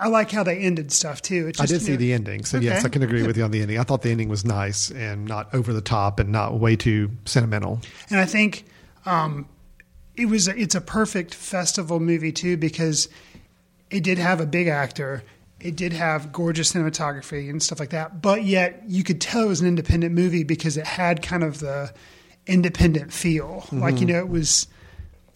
[0.04, 1.48] I like how they ended stuff too.
[1.48, 3.38] It's I just, did you see know- the ending, so yes, I can agree with
[3.38, 3.80] you on the ending.
[3.80, 7.12] I thought the ending was nice and not over the top and not way too
[7.26, 7.80] sentimental.
[8.10, 8.66] And I think
[9.06, 9.48] um,
[10.16, 13.08] it was a, it's a perfect festival movie too because
[13.90, 15.24] it did have a big actor,
[15.62, 19.48] it did have gorgeous cinematography and stuff like that, but yet you could tell it
[19.48, 21.94] was an independent movie because it had kind of the
[22.46, 23.66] independent feel.
[23.72, 24.10] Like you Mhm.
[24.10, 24.68] know, it was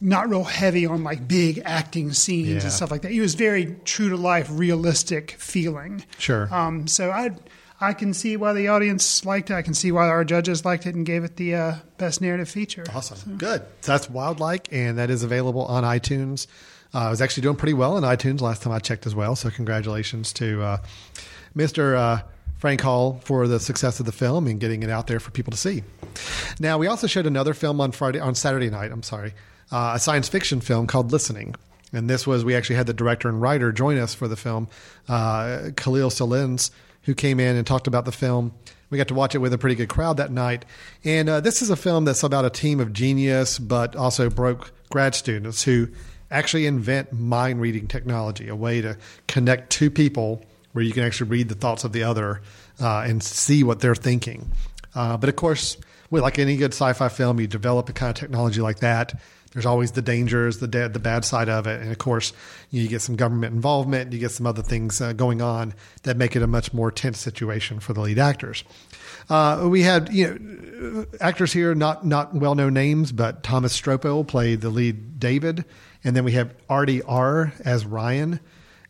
[0.01, 2.61] not real heavy on like big acting scenes Yeah.
[2.61, 3.11] and stuff like that.
[3.11, 6.03] It was very true to life, realistic feeling.
[6.19, 6.53] Sure.
[6.53, 7.31] Um, so I
[7.79, 9.53] I can see why the audience liked it.
[9.53, 12.49] I can see why our judges liked it and gave it the uh, best narrative
[12.49, 12.83] feature.
[12.93, 13.17] Awesome.
[13.17, 13.31] So.
[13.37, 13.61] Good.
[13.81, 16.47] So that's Wildlike, and that is available on iTunes.
[16.93, 19.35] Uh, I was actually doing pretty well in iTunes last time I checked as well.
[19.35, 20.77] So congratulations to uh,
[21.55, 21.95] Mr.
[21.95, 22.21] Uh,
[22.57, 25.51] Frank Hall for the success of the film and getting it out there for people
[25.51, 25.83] to see.
[26.59, 28.91] Now we also showed another film on Friday on Saturday night.
[28.91, 29.33] I'm sorry,
[29.71, 31.55] uh, a science fiction film called Listening.
[31.93, 34.67] And this was we actually had the director and writer join us for the film,
[35.07, 36.71] uh, Khalil Sullins
[37.07, 38.51] who came in and talked about the film.
[38.89, 40.65] We got to watch it with a pretty good crowd that night.
[41.05, 44.73] And uh, this is a film that's about a team of genius, but also broke
[44.89, 45.87] grad students who
[46.29, 51.29] actually invent mind reading technology, a way to connect two people where you can actually
[51.29, 52.41] read the thoughts of the other
[52.81, 54.51] uh, and see what they're thinking.
[54.93, 55.77] Uh, but of course,
[56.09, 59.17] with like any good sci fi film, you develop a kind of technology like that
[59.53, 62.33] there's always the dangers, the the bad side of it, and of course,
[62.69, 66.35] you get some government involvement, you get some other things uh, going on that make
[66.35, 68.63] it a much more tense situation for the lead actors.
[69.29, 74.27] Uh, we had you know actors here, not not well known names, but Thomas Stroppel
[74.27, 75.65] played the lead David,
[76.03, 78.39] and then we have Artie Ahr as Ryan,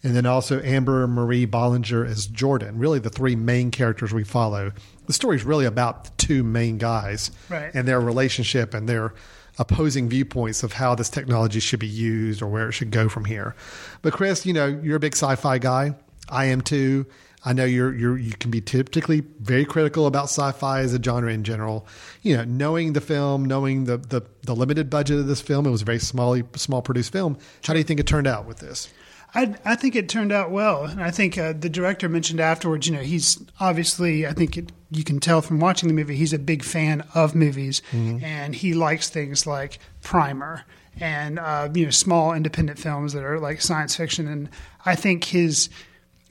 [0.04, 2.78] and then also Amber Marie Bollinger as Jordan.
[2.78, 4.72] Really, the three main characters we follow.
[5.06, 7.72] The story is really about the two main guys right.
[7.74, 9.14] and their relationship and their
[9.60, 13.26] opposing viewpoints of how this technology should be used or where it should go from
[13.26, 13.56] here.
[14.02, 15.96] But Chris, you know, you're a big sci-fi guy.
[16.30, 17.06] I am too.
[17.46, 21.32] I know you're you're you can be typically very critical about sci-fi as a genre
[21.32, 21.88] in general.
[22.22, 25.70] You know, knowing the film, knowing the the, the limited budget of this film, it
[25.70, 27.38] was a very small small produced film.
[27.66, 28.90] How do you think it turned out with this?
[29.38, 30.86] I, I think it turned out well.
[30.86, 34.72] And I think uh, the director mentioned afterwards, you know, he's obviously, I think it,
[34.90, 38.24] you can tell from watching the movie, he's a big fan of movies mm-hmm.
[38.26, 40.64] and he likes things like Primer
[41.00, 44.28] and, uh, you know, small independent films that are like science fiction.
[44.28, 44.50] And
[44.86, 45.70] I think his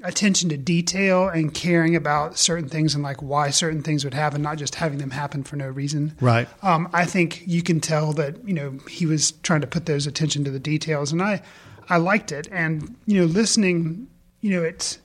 [0.02, 4.42] attention to detail and caring about certain things and like why certain things would happen,
[4.42, 6.16] not just having them happen for no reason.
[6.20, 6.48] Right.
[6.60, 10.08] Um, I think you can tell that, you know, he was trying to put those
[10.08, 11.12] attention to the details.
[11.12, 11.42] And I,
[11.88, 14.08] I liked it, and you know, listening,
[14.40, 14.98] you know, it's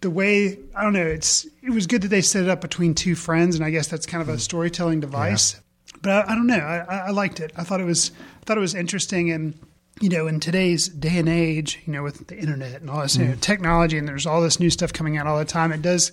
[0.00, 1.06] the way I don't know.
[1.06, 3.88] It's it was good that they set it up between two friends, and I guess
[3.88, 4.38] that's kind of a mm-hmm.
[4.38, 5.54] storytelling device.
[5.54, 5.60] Yeah.
[6.02, 6.54] But I, I, don't know.
[6.54, 7.52] I, I liked it.
[7.56, 8.10] I thought it was
[8.42, 9.58] I thought it was interesting, and
[10.00, 13.16] you know, in today's day and age, you know, with the internet and all this
[13.16, 13.20] mm.
[13.20, 13.40] you know, mm-hmm.
[13.40, 16.12] technology, and there's all this new stuff coming out all the time, it does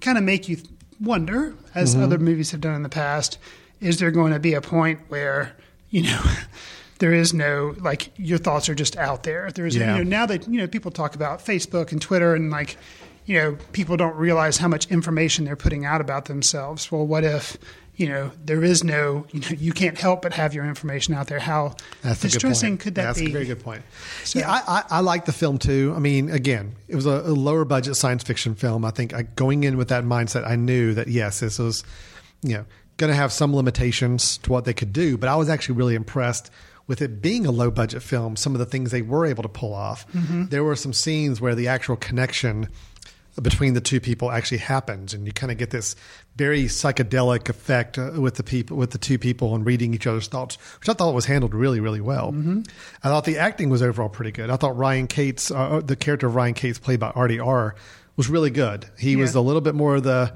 [0.00, 0.58] kind of make you
[1.00, 2.04] wonder, as mm-hmm.
[2.04, 3.38] other movies have done in the past,
[3.80, 5.56] is there going to be a point where
[5.90, 6.22] you know
[6.98, 9.50] there is no like your thoughts are just out there.
[9.50, 9.96] There's yeah.
[9.96, 12.76] you know now that you know people talk about Facebook and Twitter and like
[13.24, 16.90] you know people don't realize how much information they're putting out about themselves.
[16.90, 17.56] Well, what if
[17.96, 21.28] you know there is no you know you can't help but have your information out
[21.28, 21.38] there?
[21.38, 23.26] How That's distressing could that That's be?
[23.26, 23.82] That's a very good point.
[24.24, 25.92] So, yeah, I, I, I like the film too.
[25.94, 28.84] I mean, again, it was a, a lower budget science fiction film.
[28.84, 31.84] I think I, going in with that mindset, I knew that yes, this was
[32.42, 32.64] you know
[32.96, 35.94] going to have some limitations to what they could do, but I was actually really
[35.94, 36.50] impressed
[36.88, 39.48] with it being a low budget film, some of the things they were able to
[39.48, 40.10] pull off.
[40.12, 40.46] Mm-hmm.
[40.46, 42.68] There were some scenes where the actual connection
[43.40, 45.94] between the two people actually happens, and you kind of get this
[46.34, 50.26] very psychedelic effect uh, with the people, with the two people, and reading each other's
[50.26, 52.32] thoughts, which I thought was handled really, really well.
[52.32, 52.62] Mm-hmm.
[53.04, 54.50] I thought the acting was overall pretty good.
[54.50, 57.76] I thought Ryan Cates, uh, uh the character of Ryan Cates, played by Artie Ahr,
[58.16, 58.86] was really good.
[58.98, 59.18] He yeah.
[59.18, 60.32] was a little bit more of the,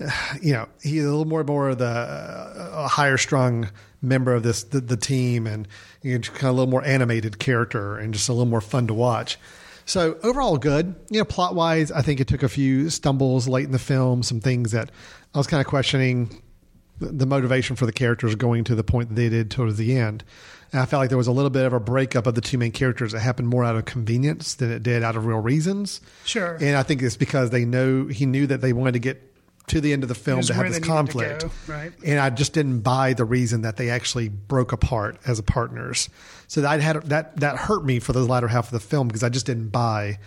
[0.42, 4.62] you know, he's a little more more of the uh, higher strung member of this
[4.64, 5.66] the, the team and
[6.02, 8.86] you know, kind of a little more animated character and just a little more fun
[8.86, 9.38] to watch.
[9.84, 10.94] So overall, good.
[11.08, 14.22] You know, plot wise, I think it took a few stumbles late in the film,
[14.22, 14.90] some things that
[15.34, 16.42] I was kind of questioning
[17.00, 20.24] the motivation for the characters going to the point that they did towards the end.
[20.72, 22.58] And I felt like there was a little bit of a breakup of the two
[22.58, 26.00] main characters that happened more out of convenience than it did out of real reasons.
[26.24, 26.58] Sure.
[26.60, 29.22] And I think it's because they know he knew that they wanted to get
[29.68, 31.40] to the end of the film to have this conflict.
[31.40, 31.92] To right.
[32.04, 36.08] And I just didn't buy the reason that they actually broke apart as partners.
[36.46, 39.22] So that had that that hurt me for the latter half of the film because
[39.22, 40.18] I just didn't buy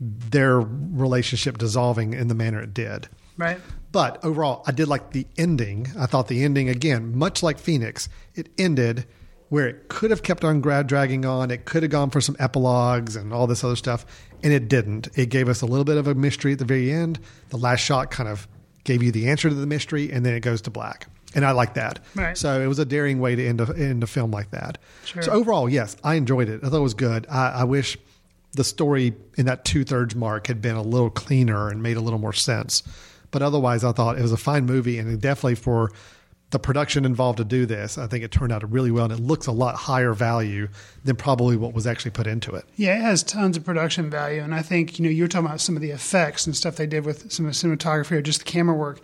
[0.00, 3.08] their relationship dissolving in the manner it did.
[3.36, 3.60] Right.
[3.92, 5.88] But overall, I did like the ending.
[5.98, 9.06] I thought the ending again, much like Phoenix, it ended
[9.48, 11.50] where it could have kept on grad dragging on.
[11.50, 14.04] It could have gone for some epilogues and all this other stuff,
[14.42, 15.08] and it didn't.
[15.14, 17.20] It gave us a little bit of a mystery at the very end.
[17.50, 18.48] The last shot kind of
[18.86, 21.08] gave you the answer to the mystery, and then it goes to black.
[21.34, 21.98] And I like that.
[22.14, 22.38] Right.
[22.38, 24.78] So it was a daring way to end a, end a film like that.
[25.04, 25.22] Sure.
[25.22, 26.60] So overall, yes, I enjoyed it.
[26.64, 27.26] I thought it was good.
[27.28, 27.98] I, I wish
[28.52, 32.00] the story in that two thirds mark had been a little cleaner and made a
[32.00, 32.82] little more sense.
[33.32, 35.90] But otherwise, I thought it was a fine movie, and definitely for
[36.50, 39.20] the production involved to do this, I think it turned out really well, and it
[39.20, 40.68] looks a lot higher value
[41.04, 42.64] than probably what was actually put into it.
[42.76, 45.60] Yeah, it has tons of production value, and I think you know you're talking about
[45.60, 48.40] some of the effects and stuff they did with some of the cinematography or just
[48.40, 49.00] the camera work.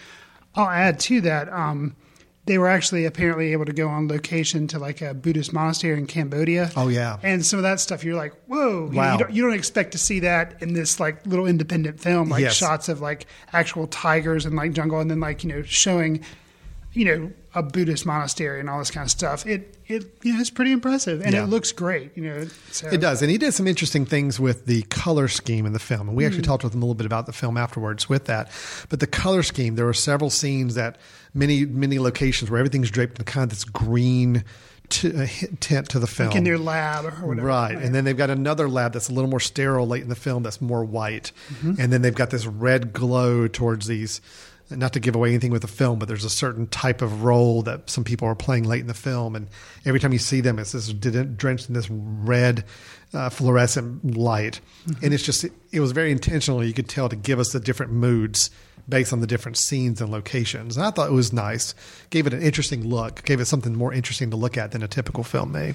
[0.55, 1.53] I'll add to that.
[1.53, 1.97] Um,
[2.45, 6.07] they were actually apparently able to go on location to like a Buddhist monastery in
[6.07, 6.71] Cambodia.
[6.77, 8.89] Oh yeah, and some of that stuff you're like, whoa!
[8.91, 9.13] You, wow.
[9.13, 12.43] you, don't, you don't expect to see that in this like little independent film, like
[12.43, 12.55] Yes.
[12.55, 16.25] shots of like actual tigers and like jungle, and then like you know showing,
[16.95, 19.47] you know, a Buddhist monastery and all this kind of stuff.
[19.47, 21.45] It it you know it's pretty impressive and Yeah.
[21.45, 22.13] it looks great.
[22.17, 25.67] You know, so It does, and he did some interesting things with the color scheme
[25.67, 26.47] in the film, and we actually Mhm.
[26.47, 28.51] talked with him a little bit about the film afterwards with that.
[28.89, 30.99] But the color scheme, there were several scenes that
[31.35, 34.45] many many locations where everything's draped in kind of this green
[34.89, 35.27] t- uh,
[35.61, 37.47] tint to the film, like in their lab or whatever.
[37.49, 37.77] Right.
[37.77, 40.43] And then they've got another lab that's a little more sterile late in the film
[40.43, 41.33] that's more white.
[41.63, 41.79] Mhm.
[41.79, 44.21] And then they've got this red glow towards these,
[44.77, 47.63] not to give away anything with the film, but there's a certain type of role
[47.63, 49.37] that some people are playing late in the film.
[49.37, 49.49] And
[49.85, 52.65] every time you see them, it's this drenched in this red
[53.15, 54.61] uh, fluorescent light.
[55.03, 56.65] And it's just, it was very intentional.
[56.65, 58.51] You could tell to give us the different moods
[58.89, 60.77] based on the different scenes and locations.
[60.77, 61.75] And I thought it was nice.
[62.11, 64.89] Gave it an interesting look, gave it something more interesting to look at than a
[64.89, 65.75] typical film may.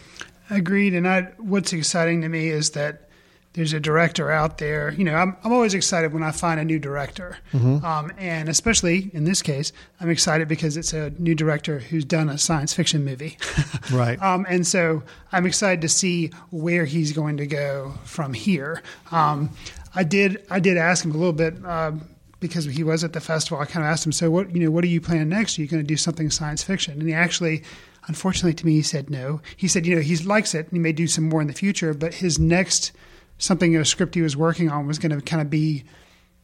[0.49, 0.93] Agreed.
[0.93, 3.06] And I, what's exciting to me is that
[3.53, 4.91] there's a director out there.
[4.93, 7.37] You know, I'm, I'm always excited when I find a new director.
[7.53, 7.83] Mhm.
[7.83, 12.29] Um, and especially in this case, I'm excited because it's a new director who's done
[12.29, 13.37] a science fiction movie.
[13.91, 14.21] Right.
[14.21, 18.83] Um, and so I'm excited to see where he's going to go from here.
[19.11, 19.49] Um,
[19.95, 22.05] I did I did ask him a little bit um,
[22.41, 23.59] because he was at the festival.
[23.59, 25.57] I kind of asked him, so what you know, what are you planning next?
[25.57, 26.99] Are you going to do something science fiction?
[26.99, 27.63] And he actually,
[28.07, 29.41] unfortunately to me, he said no.
[29.55, 31.53] He said you know he likes it and he may do some more in the
[31.53, 32.91] future, but his next
[33.37, 35.83] something a script he was working on was going to kind of be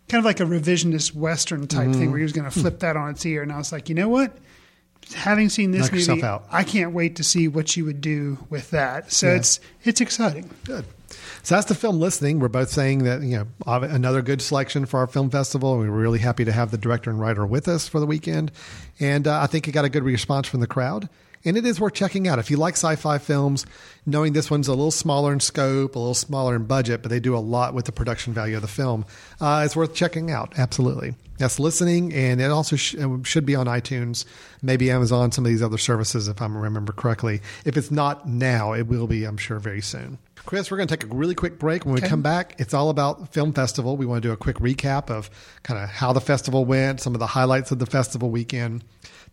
[0.10, 1.96] kind of like a revisionist western type Mhm.
[1.96, 3.42] thing where he was going to flip that on its ear.
[3.42, 4.38] And I was like, you know what?
[5.16, 6.24] Having seen this Knock movie.
[6.52, 9.12] I can't wait to see what you would do with that.
[9.12, 9.36] So Yeah.
[9.36, 10.50] it's it's exciting.
[10.64, 10.86] Good.
[11.44, 12.40] So that's the film listening.
[12.40, 15.78] We're both saying that you know another good selection for our film festival.
[15.78, 18.52] We were really happy to have the director and writer with us for the weekend,
[19.00, 21.10] and uh, I think it got a good response from the crowd.
[21.46, 23.66] And it is worth checking out if you like sci-fi films.
[24.06, 27.20] Knowing this one's a little smaller in scope, a little smaller in budget, but they
[27.20, 29.06] do a lot with the production value of the film.
[29.42, 30.54] Uh, it's worth checking out.
[30.58, 31.16] Absolutely.
[31.38, 34.24] That's listening, and it also sh- it should be on iTunes,
[34.62, 37.42] maybe Amazon, some of these other services, if I remember correctly.
[37.66, 40.20] If it's not now, it will be, I'm sure, very soon.
[40.46, 41.86] Chris, we're going to take a really quick break.
[41.86, 42.10] When we Okay.
[42.10, 43.98] come back, it's all about Film Festival.
[43.98, 45.30] We want to do a quick recap of
[45.64, 48.84] kind of how the festival went, some of the highlights of the festival weekend.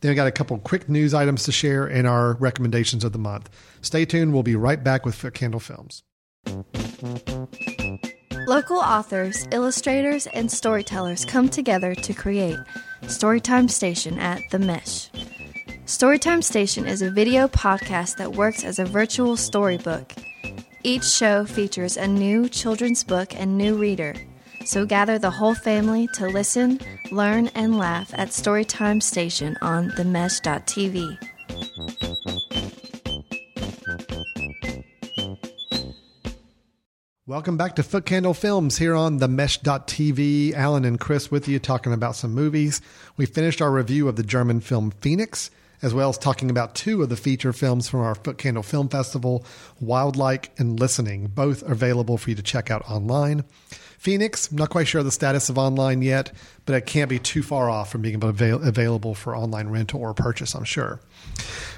[0.01, 3.19] Then we got a couple quick news items to share and our recommendations of the
[3.19, 3.51] month.
[3.83, 4.33] Stay tuned.
[4.33, 6.03] We'll be right back with Footcandle Films.
[8.47, 12.59] Local authors, illustrators, and storytellers come together to create
[13.03, 15.11] Storytime Station at The Mesh.
[15.85, 20.13] Storytime Station is a video podcast that works as a virtual storybook.
[20.83, 24.15] Each show features a new children's book and new reader.
[24.65, 31.19] So gather the whole family to listen, learn, and laugh at Storytime Station on themesh.tv.
[37.27, 40.53] Welcome back to Footcandle Films here on the Mesh.tv.
[40.53, 42.81] Alan and Chris with you talking about some movies.
[43.17, 47.03] We finished our review of the German film Phoenix, as well as talking about two
[47.03, 49.45] of the feature films from our Footcandle Film Festival,
[49.81, 51.29] Wildlike and Listening.
[51.29, 53.45] Both available for you to check out online.
[54.01, 56.33] Phoenix, I'm not quite sure of the status of online yet,
[56.65, 60.15] but it can't be too far off from being avail- available for online rental or
[60.15, 61.01] purchase, I'm sure.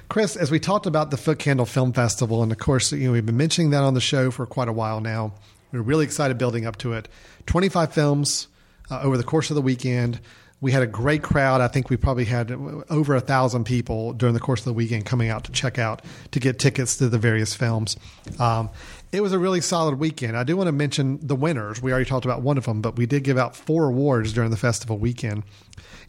[0.08, 3.26] Chris, as we talked about the Footcandle Film Festival, and of course, you know, we've
[3.26, 5.34] been mentioning that on the show for quite a while now.
[5.72, 7.08] We're really excited building up to it.
[7.46, 8.46] 25 films
[8.88, 10.20] uh, over the course of the weekend.
[10.62, 11.60] We had a great crowd.
[11.60, 12.52] I think we probably had
[12.88, 16.02] over a thousand people during the course of the weekend coming out to check out
[16.30, 17.96] to get tickets to the various films.
[18.38, 18.70] Um,
[19.10, 20.36] it was a really solid weekend.
[20.36, 21.82] I do want to mention the winners.
[21.82, 24.50] We already talked about one of them, but we did give out four awards during
[24.50, 25.42] the festival weekend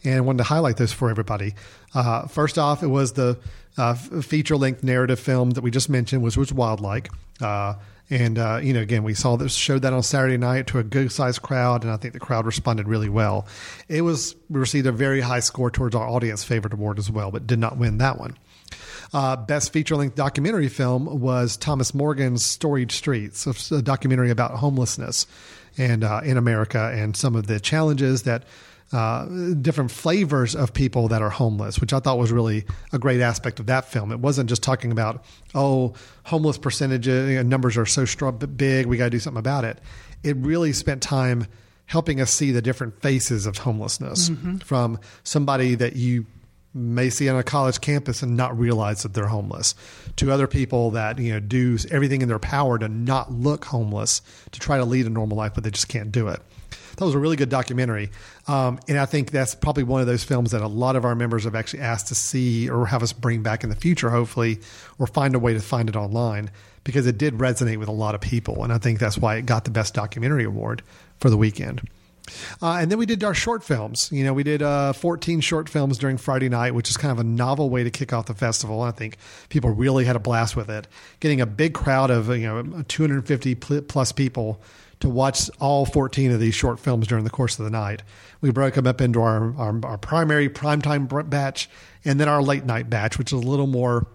[0.04, 1.54] and wanted to highlight those for everybody.
[1.92, 3.38] Uh, first off, it was the
[3.76, 7.08] uh, feature length narrative film that we just mentioned, which was Wildlike.
[7.40, 7.74] Uh,
[8.10, 10.82] and uh, you know, again, we saw this showed that on Saturday night to a
[10.82, 13.46] good sized crowd, and I think the crowd responded really well.
[13.88, 17.30] It was we received a very high score towards our audience favorite award as well,
[17.30, 18.36] but did not win that one.
[19.12, 25.26] Uh, best feature length documentary film was Thomas Morgan's Storied Streets, a documentary about homelessness
[25.78, 28.44] and uh, in America and some of the challenges that
[28.94, 29.26] uh,
[29.60, 33.58] different flavors of people that are homeless, which I thought was really a great aspect
[33.60, 34.12] of that film.
[34.12, 38.04] It wasn't just talking about, oh, homeless percentages, you know, numbers are so
[38.56, 39.78] big, we got to do something about it.
[40.22, 41.46] It really spent time
[41.86, 44.62] helping us see the different faces of homelessness Mhm.
[44.62, 46.24] from somebody that you
[46.72, 49.74] may see on a college campus and not realize that they're homeless.
[50.16, 54.22] To other people that you know do everything in their power to not look homeless,
[54.52, 56.40] to try to lead a normal life, but they just can't do it.
[56.96, 58.10] That was a really good documentary,
[58.46, 61.14] um, and I think that's probably one of those films that a lot of our
[61.14, 64.60] members have actually asked to see or have us bring back in the future, hopefully,
[64.98, 66.50] or find a way to find it online
[66.84, 69.46] because it did resonate with a lot of people, and I think that's why it
[69.46, 70.82] got the best documentary award
[71.18, 71.88] for the weekend.
[72.62, 74.08] Uh, and then we did our short films.
[74.10, 77.18] You know, we did uh, 14 short films during Friday night, which is kind of
[77.18, 78.82] a novel way to kick off the festival.
[78.82, 79.18] I think
[79.48, 80.86] people really had a blast with it.
[81.20, 84.62] Getting a big crowd of, you know, 250 plus people
[85.04, 88.02] to watch all 14 of these short films during the course of the night.
[88.40, 91.68] We broke them up into our, our, our primary primetime batch
[92.06, 94.06] and then our late night batch, which is a little more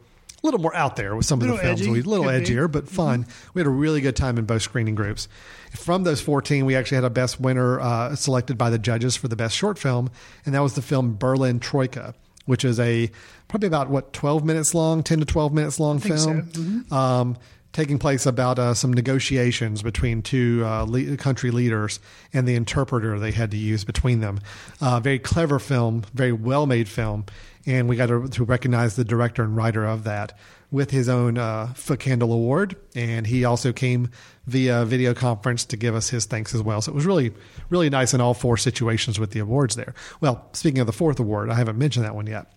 [0.42, 1.82] a little more out there with some of the films.
[1.82, 3.24] Edgy, a little edgier, but fun.
[3.24, 3.50] Mm-hmm.
[3.54, 5.28] We had a really good time in both screening groups.
[5.76, 9.28] From those 14, we actually had a best winner uh, selected by the judges for
[9.28, 10.10] the best short film,
[10.46, 12.16] and that was the film Berlin Troika,
[12.46, 13.12] which is a
[13.50, 16.18] probably about what 12 minutes long, 10 to 12 minutes long film.
[16.18, 16.32] So.
[16.32, 16.94] Mm-hmm.
[16.94, 17.38] Um,
[17.72, 22.00] taking place about uh, some negotiations between two uh, le- country leaders
[22.34, 24.40] and the interpreter they had to use between them.
[24.82, 27.26] Uh, very clever film, very well made film,
[27.66, 30.38] and we got to, to, recognize the director and writer of that
[30.72, 34.10] with his own uh, Footcandle Award, and he also came
[34.46, 36.82] via video conference to give us his thanks as well.
[36.82, 37.34] So it was really,
[37.70, 39.94] really nice in all four situations with the awards there.
[40.22, 42.52] Well, speaking of the fourth award, I haven't mentioned that one yet.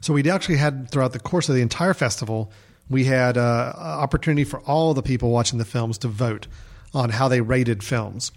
[0.00, 2.52] So we actually had throughout the course of the entire festival,
[2.90, 6.46] we had uh, opportunity for all the people watching the films to vote
[6.92, 8.32] on how they rated films.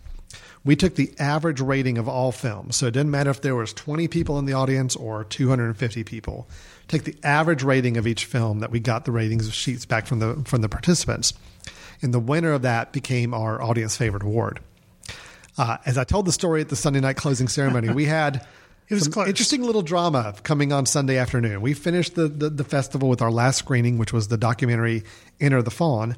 [0.63, 3.73] We took the average rating of all films, so it didn't matter if there was
[3.73, 6.47] 20 people in the audience or 250 people.
[6.87, 10.19] Take the average rating of each film that we got the ratings sheets back from
[10.19, 11.33] the from the participants
[12.03, 14.59] and the winner of that became our audience favorite award.
[15.57, 18.45] Uh, as I told the story at the Sunday night closing ceremony, we had
[18.93, 21.61] it was some interesting little drama coming on Sunday afternoon.
[21.61, 25.03] We finished the, the, the festival with our last screening, which was the documentary
[25.39, 26.15] Enter the Fawn,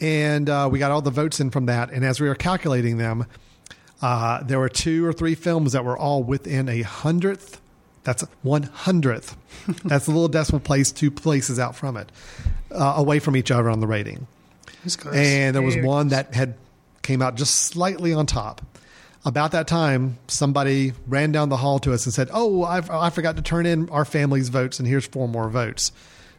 [0.00, 1.90] and uh, we got all the votes in from that.
[1.90, 3.26] And as we were calculating them,
[4.02, 7.60] uh, there were two or three films that were all within a hundredth.
[8.04, 9.36] That's one hundredth.
[9.84, 12.12] that's a little decimal place, two places out from it,
[12.70, 14.26] uh, away from each other on the rating
[15.14, 16.54] and there was one that had
[17.02, 18.62] came out just slightly on top.
[19.26, 23.10] About that time, somebody ran down the hall to us and said, "Oh, I've, I
[23.10, 25.90] forgot to turn in our family's votes, and here's four more votes."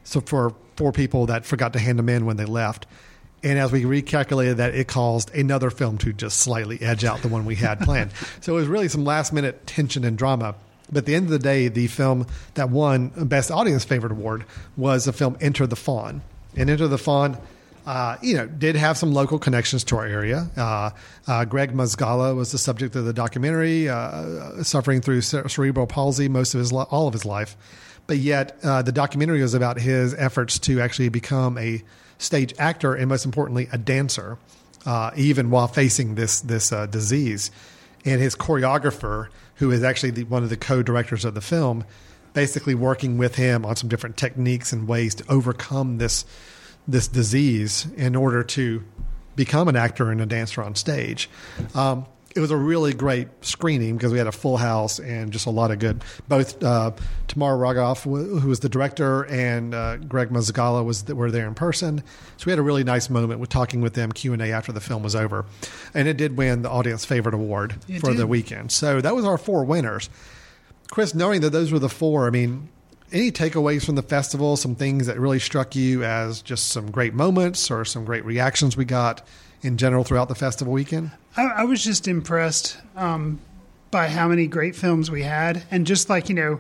[0.06, 2.88] So for four people that forgot to hand them in when they left.
[3.44, 7.28] And as we recalculated that, it caused another film to just slightly edge out the
[7.28, 8.12] one we had planned.
[8.42, 10.56] so it was really some last minute tension and drama.
[10.90, 14.46] But at the end of the day, the film that won Best Audience Favorite Award
[14.78, 16.22] was the film Enter the Fawn.
[16.56, 17.38] And Enter the Fawn
[17.88, 20.50] uh, you know, did have some local connections to our area.
[20.58, 20.90] Uh,
[21.26, 26.54] uh, Gregg Mozgala was the subject of the documentary, uh, suffering through cerebral palsy most
[26.54, 27.56] of his all of his life,
[28.06, 31.82] but yet uh, the documentary was about his efforts to actually become a
[32.18, 34.38] stage actor and, most importantly, a dancer,
[34.86, 37.52] uh, even while facing this this disease.
[38.04, 41.86] And his choreographer, who is actually the, one of the co-directors of the film,
[42.34, 46.26] basically working with him on some different techniques and ways to overcome this
[46.88, 48.84] this disease in order to
[49.36, 51.30] become an actor and a dancer on stage.
[51.76, 55.48] Um, it was a really great screening because we had a full house and just
[55.48, 56.04] a lot of good.
[56.28, 56.92] Both uh,
[57.28, 62.04] Tamar Rogoff, who was the director, and uh, Gregg Mozgala was were there in person.
[62.38, 64.72] So we had a really nice moment with talking with them Q and A after
[64.72, 65.46] the film was over,
[65.96, 68.18] and it did win the audience favorite award it for did.
[68.18, 68.72] the weekend.
[68.72, 70.10] So that was our four winners.
[70.92, 72.70] Chris, knowing that those were the four, I mean,
[73.12, 74.58] any takeaways from the festival?
[74.58, 78.76] Some things that really struck you as just some great moments or some great reactions
[78.76, 79.26] we got
[79.62, 81.12] in general throughout the festival weekend?
[81.36, 83.40] I, I was just impressed um,
[83.92, 86.60] by how many great films we had, and just like you know,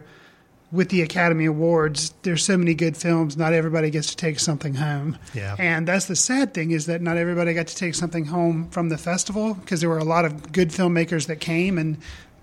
[0.71, 3.37] with the Academy Awards, there's so many good films.
[3.37, 5.17] Not everybody gets to take something home.
[5.33, 5.55] Yeah.
[5.57, 8.89] And that's the sad thing is that not everybody got to take something home from
[8.89, 11.97] the festival because there were a lot of good filmmakers that came and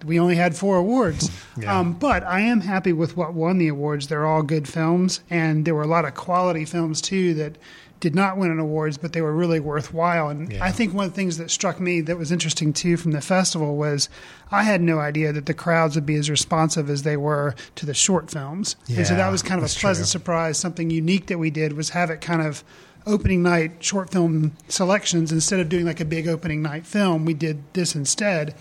[0.04, 1.30] we only had four awards.
[1.56, 1.78] Yeah.
[1.78, 4.08] Um, but I am happy with what won the awards.
[4.08, 7.56] They're all good films, and there were a lot of quality films too that
[8.00, 10.28] did not win an awards, but they were really worthwhile.
[10.30, 10.64] And Yeah.
[10.64, 13.20] I think one of the things that struck me that was interesting too from the
[13.20, 14.08] festival was
[14.50, 17.86] I had no idea that the crowds would be as responsive as they were to
[17.86, 18.74] the short films.
[18.88, 20.10] and so that was kind of a pleasant true.
[20.10, 20.58] surprise.
[20.58, 22.64] Something unique that we did was have it kind of
[23.06, 27.24] opening night short film selections instead of doing like a big opening night film.
[27.24, 28.56] We did this instead.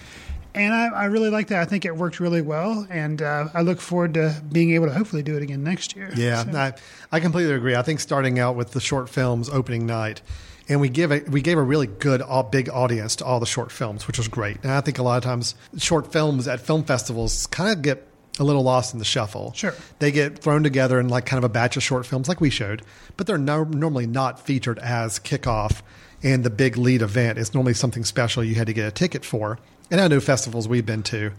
[0.56, 1.62] And I, I really like that.
[1.62, 4.93] I think it worked really well, and uh, I look forward to being able to
[4.93, 6.12] hopefully do it again next year.
[6.16, 6.74] Yeah, So- I,
[7.12, 7.76] I completely agree.
[7.76, 10.22] I think starting out with the short films opening night,
[10.70, 13.45] and we give it, we gave a really good, all, big audience to all the
[13.47, 14.58] short films, which was great.
[14.64, 18.08] And I think a lot of times short films at film festivals kind of get
[18.39, 19.54] a little lost in the shuffle.
[19.56, 19.74] Sure.
[19.99, 22.49] They get thrown together in like kind of a batch of short films like we
[22.49, 22.82] showed,
[23.18, 25.82] but they're no, normally not featured as kickoff
[26.24, 27.38] and the big lead event.
[27.38, 29.60] It's normally something special you had to get a ticket for.
[29.94, 31.32] And I know festivals we've been to,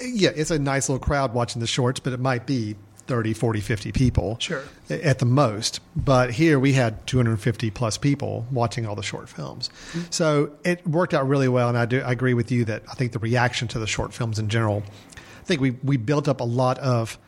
[0.00, 2.76] yeah, it's a nice little crowd watching the shorts, but it might be
[3.08, 4.62] 30, 40, 50 people Sure.
[4.88, 5.80] at the most.
[5.96, 9.68] But here we had 250 plus people watching all the short films.
[10.10, 11.68] So it worked out really well.
[11.68, 14.14] And I do I agree with you that I think the reaction to the short
[14.14, 14.84] films in general,
[15.16, 17.18] I think we, we built up a lot of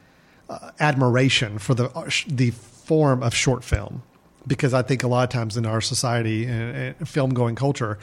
[0.48, 4.04] uh, admiration for the, uh, sh- the form of short film.
[4.46, 7.98] Because I think a lot of times in our society and, and film going culture,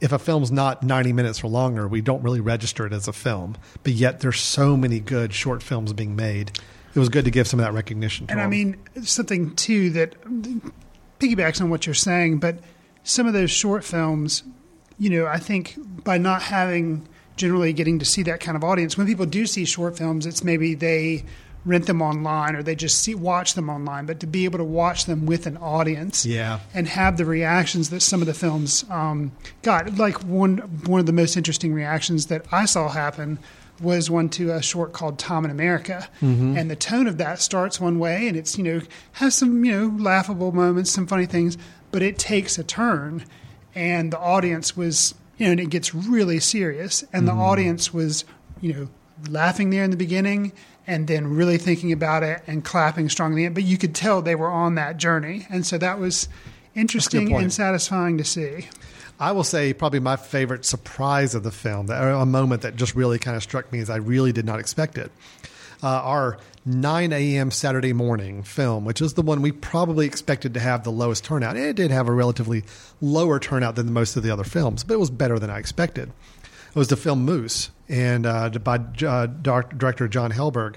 [0.00, 3.12] if a film's not 90 minutes or longer, we don't really register it as a
[3.12, 3.56] film.
[3.82, 6.52] But yet there's so many good short films being made.
[6.94, 9.90] It was good to give some of that recognition to And I mean, something too
[9.90, 10.14] that
[11.18, 12.58] piggybacks on what you're saying, but
[13.02, 14.42] some of those short films,
[14.98, 18.96] you know, I think by not having generally getting to see that kind of audience,
[18.96, 21.24] when people do see short films, it's maybe they
[21.68, 24.64] rent them online or they just see watch them online, but to be able to
[24.64, 26.60] watch them with an audience, Yeah.
[26.74, 31.06] and have the reactions that some of the films um, got, like one one of
[31.06, 33.38] the most interesting reactions that I saw happen
[33.80, 36.58] was one to a short called Tom in America, Mhm.
[36.58, 38.80] and the tone of that starts one way, and it's you know
[39.12, 41.56] has some you know laughable moments, some funny things,
[41.92, 43.22] but it takes a turn,
[43.74, 47.38] and the audience was you know and it gets really serious, and the Mhm.
[47.50, 48.24] audience was
[48.60, 48.88] you know
[49.30, 50.50] laughing there in the beginning.
[50.88, 54.48] And then really thinking about it and clapping strongly, but you could tell they were
[54.48, 56.28] on that journey, and so that was
[56.74, 58.66] interesting and satisfying to see.
[59.20, 63.18] I will say probably my favorite surprise of the film, a moment that just really
[63.18, 65.12] kind of struck me as I really did not expect it.
[65.82, 67.50] Uh, our 9 a.m.
[67.50, 71.56] Saturday morning film, which is the one we probably expected to have the lowest turnout.
[71.56, 72.64] It did have a relatively
[73.00, 76.10] lower turnout than most of the other films, but it was better than I expected.
[76.78, 80.76] It was the film Moose, and uh, by uh, director John Helberg.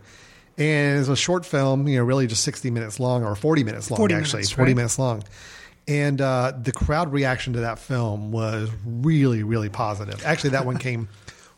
[0.57, 3.63] And it was a short film, you know, really just 60 minutes long or 40
[3.63, 4.75] minutes long, 40 actually, minutes, 40 right?
[4.75, 5.23] minutes long.
[5.87, 10.25] And uh, the crowd reaction to that film was really, really positive.
[10.25, 11.07] Actually, that one came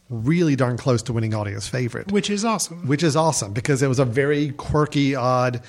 [0.09, 2.85] really darn close to winning audience favorite, which is awesome.
[2.85, 5.61] which is awesome because it was a very quirky, odd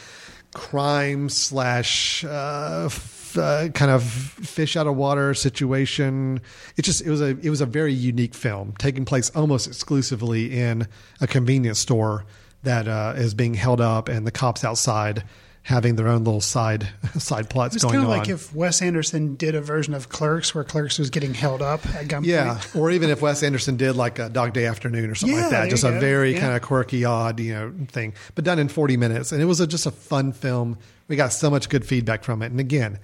[0.53, 2.89] crime slash uh,
[3.37, 6.41] uh, kind of fish out of water situation.
[6.77, 10.59] It just it was a it was a very unique film taking place almost exclusively
[10.59, 10.87] in
[11.21, 12.25] a convenience store
[12.63, 15.25] that uh, is being held up, and the cops outside
[15.67, 16.87] having their own little side
[17.19, 18.13] side plots It was going kind on.
[18.13, 21.63] of like if Wes Anderson did a version of Clerks where Clerks was getting held
[21.63, 22.27] up at gunpoint.
[22.27, 25.45] Yeah, or even if Wes Anderson did like a Dog Day Afternoon or something Yeah,
[25.45, 26.01] like that, just a go.
[26.01, 26.41] very Yeah.
[26.41, 29.61] kind of quirky, odd, you know, thing, but done in forty minutes, and it was
[29.61, 30.77] a, just a fun film.
[31.09, 32.99] We got so much good feedback from it, and again,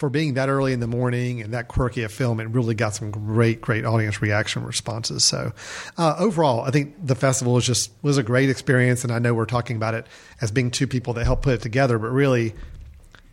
[0.00, 2.94] for being that early in the morning and that quirky a film, it really got
[2.94, 5.22] some great, great audience reaction responses.
[5.24, 5.52] So,
[5.98, 9.34] uh, overall, I think the festival was just was a great experience, and I know
[9.34, 10.06] we're talking about it
[10.40, 12.54] as being two people that helped put it together, but really,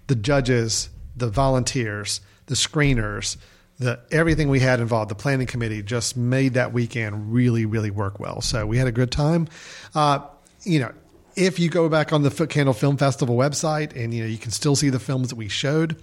[0.07, 3.37] the judges, the volunteers, the screeners,
[3.79, 8.19] the everything we had involved, the planning committee just made that weekend really, really work
[8.19, 8.41] well.
[8.41, 9.47] So we had a good time.
[9.95, 10.19] Uh,
[10.65, 10.91] you know,
[11.37, 14.51] if you go back on the Footcandle Film Festival website and you know you can
[14.51, 15.95] still see the films that we showed,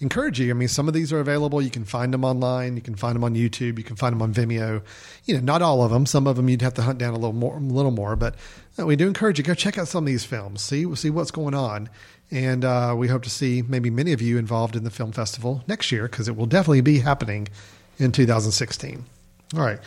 [0.00, 0.50] encourage you.
[0.50, 1.60] I mean, some of these are available.
[1.62, 2.76] You can find them online.
[2.76, 3.78] You can find them on YouTube.
[3.78, 4.82] You can find them on Vimeo.
[5.24, 6.06] You know, not all of them.
[6.06, 8.16] Some of them you'd have to hunt down a little more, a little more.
[8.16, 8.34] But
[8.78, 10.62] uh, we do encourage you go check out some of these films.
[10.62, 11.88] See see what's going on.
[12.30, 15.64] And uh, we hope to see maybe many of you involved in the film festival
[15.66, 17.48] next year because it will definitely be happening
[17.98, 19.04] in 2016.
[19.56, 19.80] All right,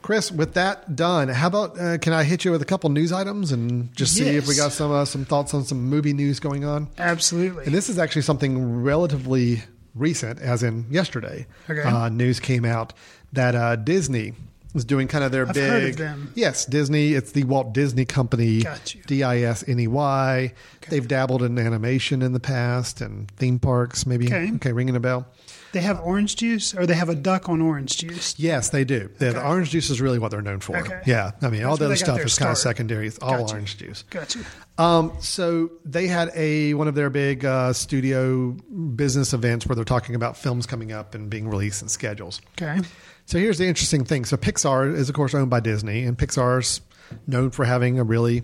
[0.00, 0.30] Chris.
[0.30, 3.50] With that done, how about uh, can I hit you with a couple news items
[3.50, 6.64] and just see if we got some uh, some thoughts on some movie news going
[6.64, 6.88] on?
[6.98, 7.64] Absolutely.
[7.64, 9.62] And this is actually something relatively
[9.96, 11.46] recent, as in yesterday.
[11.68, 11.82] Okay.
[11.82, 12.92] Uh, news came out
[13.32, 14.34] that uh, Disney
[14.74, 15.90] is doing kind of their I've big.
[15.90, 16.32] of them.
[16.34, 17.14] Yes, Disney.
[17.14, 18.62] It's the Walt Disney Company.
[18.62, 19.02] Got you.
[19.06, 20.52] D I S N E Y.
[20.88, 24.26] They've dabbled in animation in the past and theme parks, maybe.
[24.26, 24.52] Okay.
[24.54, 25.26] okay ringing a bell.
[25.72, 28.34] They have orange juice, or they have a duck on orange juice.
[28.38, 29.10] Yes, they do.
[29.18, 30.78] The, the orange juice is really what they're known for.
[30.78, 31.00] Okay.
[31.04, 33.06] Yeah, I mean, all the other stuff is kind of secondary.
[33.06, 33.52] It's all Gotcha.
[33.54, 34.04] orange juice.
[34.08, 34.40] Gotcha.
[34.78, 39.84] Um, so they had a one of their big uh, studio business events where they're
[39.84, 42.40] talking about films coming up and being released and schedules.
[42.60, 42.80] Okay.
[43.26, 44.24] So here's the interesting thing.
[44.24, 46.80] So Pixar is of course owned by Disney, and Pixar's
[47.26, 48.42] known for having a really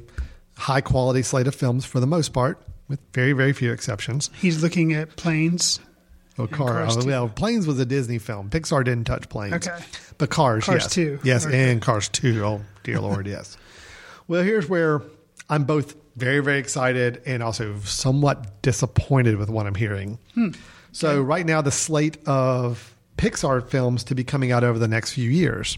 [0.57, 4.29] high quality slate of films for the most part, with very very few exceptions.
[4.41, 5.81] He's looking at planes.
[6.39, 6.69] Oh, car.
[6.69, 7.07] Cars oh, 2.
[7.07, 8.51] well, Planes was a Disney film.
[8.51, 9.55] Pixar didn't touch planes.
[9.55, 9.85] Okay.
[10.19, 10.93] But Cars, Cars yes.
[10.93, 11.21] 2.
[11.23, 11.71] Yes, Okay.
[11.71, 12.45] and Cars 2.
[12.45, 13.57] Oh, dear Lord, yes.
[14.27, 15.03] Well, here's where
[15.49, 20.19] I'm both very, very excited and also somewhat disappointed with what I'm hearing.
[20.35, 20.51] Hmm.
[20.93, 25.13] So, right now, the slate of Pixar films to be coming out over the next
[25.13, 25.77] few years.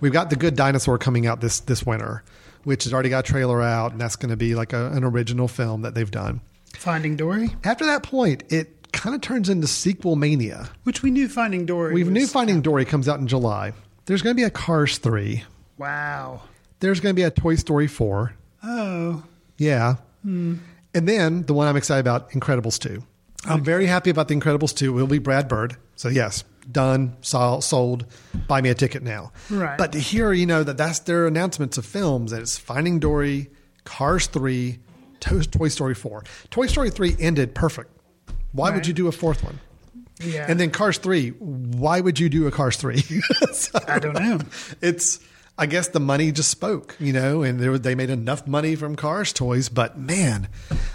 [0.00, 2.24] We've got The Good Dinosaur coming out this, this winter,
[2.64, 5.04] which has already got a trailer out, and that's going to be like a, an
[5.04, 6.40] original film that they've done.
[6.74, 10.70] Finding Dory, After that point, it kind of turns into sequel mania.
[10.84, 11.94] which we knew Finding Dory.
[11.94, 13.72] We was, knew Finding Dory comes out in July.
[14.06, 15.44] There's going to be a Cars 3.
[15.78, 16.42] Wow.
[16.80, 18.34] There's going to be a Toy Story 4.
[18.64, 19.22] Oh,
[19.58, 19.96] Yeah.
[20.22, 20.56] Hmm.
[20.92, 23.02] And then the one I'm excited about, Incredibles 2.
[23.46, 24.90] I'm very happy about the Incredibles 2.
[24.98, 25.76] It will be Brad Bird.
[25.94, 28.04] So, yes, done, sol- sold.
[28.48, 29.32] Buy me a ticket now.
[29.50, 29.78] Right.
[29.78, 33.50] But to hear, you know, that that's their announcements of films, that it's Finding Dory,
[33.84, 34.78] Cars 3,
[35.20, 36.24] Toy Story 4.
[36.50, 37.90] Toy Story 3 ended perfect.
[38.52, 39.60] Why would you do a fourth one?
[40.22, 40.46] yeah.
[40.48, 43.02] And then Cars 3, why would you do a Cars 3?
[43.88, 44.40] I don't know.
[44.82, 45.18] it's
[45.58, 48.96] I guess the money just spoke, you know, and there, they made enough money from
[48.96, 49.68] Cars toys.
[49.68, 50.48] But man,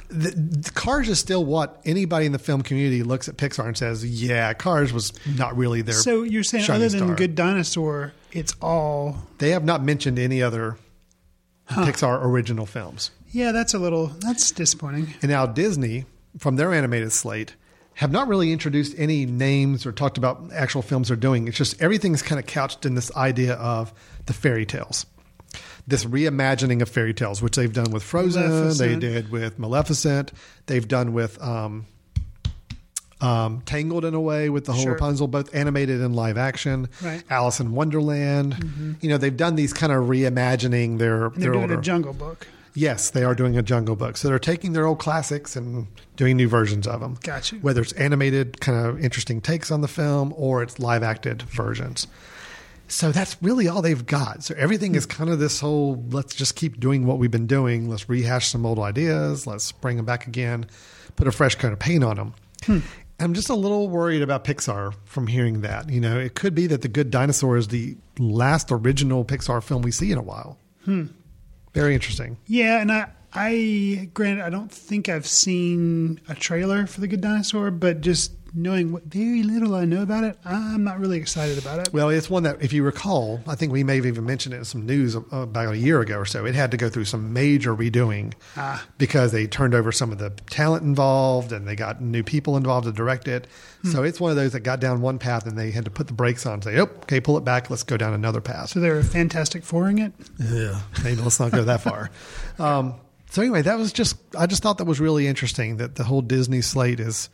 [0.09, 3.77] the, the Cars is still what anybody in the film community looks at Pixar and
[3.77, 8.13] says, "Yeah, Cars was not really their." So you're saying other than star." Good Dinosaur,
[8.31, 10.77] it's all they have not mentioned any other
[11.69, 13.11] Pixar original films.
[13.31, 13.51] yeah.
[13.51, 15.13] That's a little that's disappointing.
[15.21, 16.05] And now Disney,
[16.37, 17.55] from their animated slate,
[17.95, 21.47] have not really introduced any names or talked about actual films they're doing.
[21.47, 23.93] It's just everything's kind of couched in this idea of
[24.25, 25.05] the fairy tales.
[25.87, 30.33] This reimagining of fairy tales, which they've done with Frozen, they did with Maleficent,
[30.65, 31.85] they've done with um,
[33.21, 34.91] um, Tangled in a way with the whole Sure.
[34.93, 36.89] Rapunzel, both animated and live action.
[37.01, 37.23] Right.
[37.29, 38.97] Alice in Wonderland.
[39.01, 41.79] You know, they've done these kind of reimagining their And they're their doing older.
[41.79, 42.45] a Jungle Book.
[42.75, 44.17] Yes, they are doing a Jungle Book.
[44.17, 47.17] So they're taking their old classics and doing new versions of them.
[47.23, 47.55] Gotcha.
[47.55, 52.07] Whether it's animated, kind of interesting takes on the film, or it's live acted versions.
[52.87, 54.43] So that's really all they've got.
[54.43, 57.89] So everything is kind of this whole let's just keep doing what we've been doing.
[57.89, 59.47] Let's rehash some old ideas.
[59.47, 60.67] Let's bring them back again,
[61.15, 62.33] put a fresh coat of paint on them.
[62.63, 62.79] Hmm.
[63.19, 65.89] I'm just a little worried about Pixar from hearing that.
[65.89, 69.81] You know, it could be that The Good Dinosaur is the last original Pixar film
[69.81, 70.57] we see in a while.
[70.83, 71.05] Hmm.
[71.75, 72.37] Very interesting.
[72.47, 77.21] Yeah, and I, I granted, I don't think I've seen a trailer for the Good
[77.21, 81.57] Dinosaur, but just knowing what very little I know about it, I'm not really excited
[81.57, 81.89] about it.
[81.91, 84.59] Well, it's one that, if you recall, I think we may have even mentioned it
[84.59, 86.45] in some news about a year ago or so.
[86.45, 88.85] It had to go through some major redoing Ah.
[88.97, 92.85] because they turned over some of the talent involved and they got new people involved
[92.85, 93.45] to direct it.
[93.81, 93.89] Hmm.
[93.91, 96.07] So it's one of those that got down one path and they had to put
[96.07, 97.69] the brakes on and say, oh, okay, pull it back.
[97.69, 98.69] Let's go down another path.
[98.69, 100.13] So they're Fantastic Fouring it.
[100.39, 102.09] Yeah, maybe let's not go that far.
[102.57, 102.95] Um,
[103.35, 106.21] so anyway, that was just I just thought that was really interesting that the whole
[106.21, 107.29] Disney slate is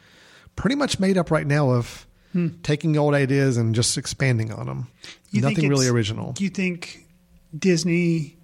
[0.56, 2.47] pretty much made up right now of hmm.
[2.64, 4.88] taking old ideas and just expanding on them.
[5.30, 6.32] You Nothing really original.
[6.32, 7.06] Do you think
[7.56, 8.36] Disney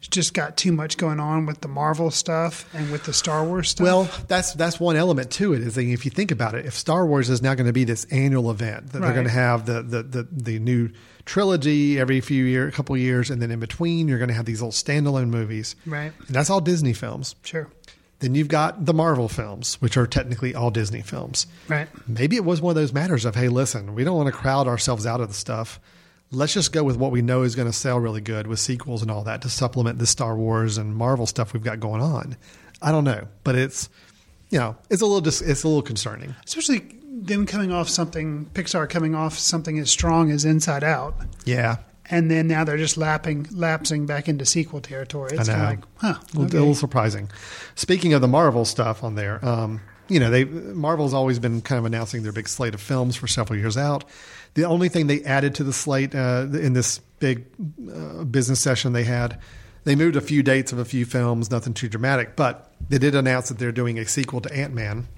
[0.00, 3.70] just got too much going on with the Marvel stuff and with the Star Wars
[3.70, 3.84] stuff?
[3.84, 5.60] Well, that's that's one element to it.
[5.60, 7.84] Is that if you think about it, if Star Wars is now going to be
[7.84, 10.90] this annual event that they're going to have the, the the the new
[11.26, 14.34] trilogy every few year, a couple of years, and then in between you're going to
[14.34, 15.76] have these little standalone movies.
[15.84, 16.12] Right.
[16.26, 17.34] And that's all Disney films.
[17.42, 17.68] Sure.
[18.20, 21.46] Then you've got the Marvel films, which are technically all Disney films.
[21.68, 21.88] Right.
[22.06, 24.66] Maybe it was one of those matters of, hey, listen, we don't want to crowd
[24.66, 25.78] ourselves out of the stuff.
[26.32, 29.02] Let's just go with what we know is going to sell really good with sequels
[29.02, 32.36] and all that to supplement the Star Wars and Marvel stuff we've got going on.
[32.80, 33.88] I don't know, but it's
[34.50, 36.34] you know it's a little dis- it's a little concerning.
[36.44, 41.16] Especially them coming off something, Pixar coming off something as strong as Inside Out.
[41.44, 41.76] Yeah,
[42.10, 45.30] And then now they're just lapping, lapsing back into sequel territory.
[45.32, 46.56] It's kind of like, huh, a little, okay.
[46.56, 47.30] a little surprising.
[47.74, 51.78] Speaking of the Marvel stuff on there, um, you know, they Marvel's always been kind
[51.78, 54.04] of announcing their big slate of films for several years out.
[54.54, 57.46] The only thing they added to the slate uh, in this big
[57.92, 59.40] uh, business session they had,
[59.84, 63.14] they moved a few dates of a few films, nothing too dramatic, but they did
[63.14, 65.08] announce that they're doing a sequel to Ant Man.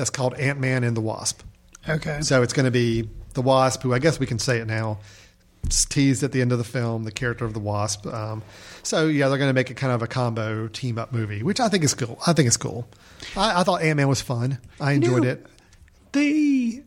[0.00, 1.42] That's called Ant Man and the Wasp.
[1.86, 2.22] Okay.
[2.22, 4.98] So it's going to be the Wasp, who I guess we can say it now.
[5.64, 8.06] It's teased at the end of the film, the character of the Wasp.
[8.06, 8.42] Um,
[8.82, 11.60] so yeah, they're going to make it kind of a combo team up movie, which
[11.60, 12.18] I think is cool.
[12.26, 12.88] I think it's cool.
[13.36, 14.56] I, I thought Ant Man was fun.
[14.80, 15.46] I enjoyed know, it.
[16.12, 16.82] They,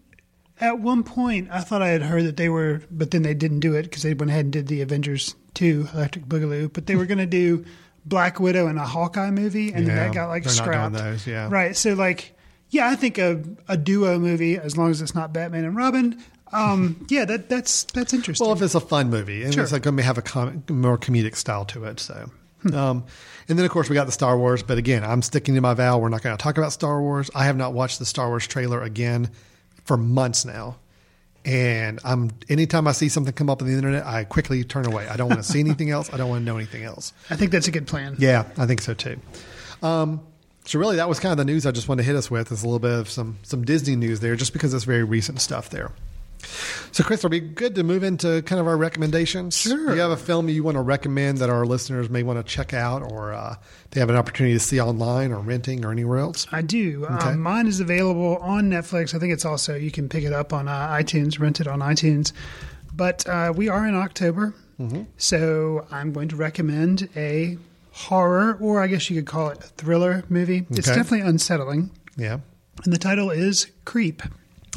[0.60, 3.60] at one point, I thought I had heard that they were, but then they didn't
[3.60, 6.96] do it because they went ahead and did the Avengers 2 Electric Boogaloo, but they
[6.96, 7.64] were going to do
[8.08, 10.74] Black Widow and a Hawkeye movie, and then Yeah, that got like they're not doing
[10.74, 10.96] scrapped.
[10.96, 11.48] those, yeah.
[11.52, 11.78] Right.
[11.78, 12.36] So, like,
[12.74, 16.22] yeah, I think a, a duo movie, as long as it's not Batman and Robin,
[16.52, 18.46] um, yeah, that that's that's interesting.
[18.46, 19.64] Well, if it's a fun movie, and Sure.
[19.64, 22.00] it's like going to have a com- more comedic style to it.
[22.00, 22.30] So,
[22.74, 23.06] um,
[23.48, 24.64] and then of course we got the Star Wars.
[24.64, 25.98] But again, I'm sticking to my vow.
[26.00, 27.30] We're not going to talk about Star Wars.
[27.36, 29.30] I have not watched the Star Wars trailer again
[29.86, 30.78] for months now.
[31.46, 35.08] And I'm anytime I see something come up on the internet, I quickly turn away.
[35.10, 36.14] I don't want to see anything else.
[36.14, 37.12] I don't want to know anything else.
[37.30, 38.16] I think that's a good plan.
[38.18, 39.20] Yeah, I think so too.
[39.82, 40.22] Um,
[40.66, 42.52] so really, that was kind of the news I just wanted to hit us with.
[42.52, 45.42] Is a little bit of some some Disney news there, just because it's very recent
[45.42, 45.92] stuff there.
[46.92, 49.56] So, Chris, are be good to move into kind of our recommendations?
[49.58, 49.88] Sure.
[49.88, 52.44] Do you have a film you want to recommend that our listeners may want to
[52.44, 53.56] check out or uh,
[53.92, 56.46] they have an opportunity to see online or renting or anywhere else?
[56.52, 57.06] I do.
[57.06, 57.30] Okay.
[57.30, 59.16] Um, mine is available on Netflix.
[59.16, 61.80] I think it's also you can pick it up on uh, iTunes, rent it on
[61.80, 62.34] iTunes.
[62.94, 65.04] But uh, we are in October, Mm-hmm.
[65.18, 67.58] so I'm going to recommend a
[67.94, 70.66] horror, or I guess you could call it a thriller movie.
[70.72, 72.40] It's definitely unsettling, Yeah.
[72.84, 74.22] and the title is Creep.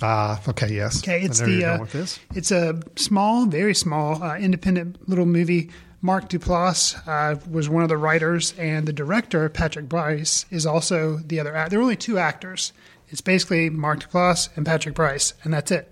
[0.02, 1.02] Ah, okay, yes.
[1.02, 2.20] Okay, it's the uh, going with this.
[2.34, 5.70] it's a small, very small, uh, independent little movie.
[6.02, 11.16] Mark Duplass uh, was one of the writers, and the director Patrick Brice is also
[11.16, 11.56] the other.
[11.56, 12.74] Act- there are only two actors.
[13.08, 15.90] It's basically Mark Duplass and Patrick Brice, and that's it.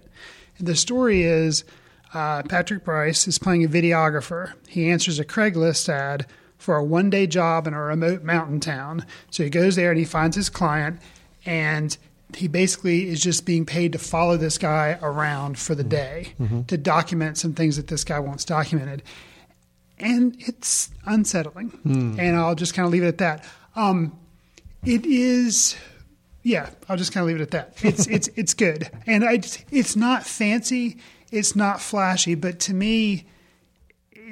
[0.58, 1.64] And the story is
[2.12, 4.52] uh, Patrick Brice is playing a videographer.
[4.68, 6.26] He answers a Craigslist ad
[6.58, 9.04] for a one day job in a remote mountain town.
[9.30, 11.00] So he goes there and he finds his client,
[11.44, 11.96] and
[12.36, 16.34] he basically is just being paid to follow this guy around for the day
[16.68, 19.02] to document some things that this guy wants documented.
[19.98, 21.78] And it's unsettling.
[22.18, 23.44] And I'll just kind of leave it at that.
[23.76, 24.18] Um,
[24.84, 25.76] it is
[26.44, 27.84] yeah, I'll just kind of leave it at that.
[27.84, 29.40] It's it's it's good, and I
[29.70, 30.98] it's not fancy,
[31.32, 33.26] it's not flashy, but to me,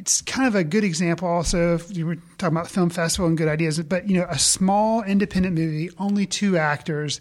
[0.02, 1.28] it's kind of a good example.
[1.28, 4.38] Also, if you were talking about film festival and good ideas, but you know, a
[4.38, 7.20] small independent movie, only two actors,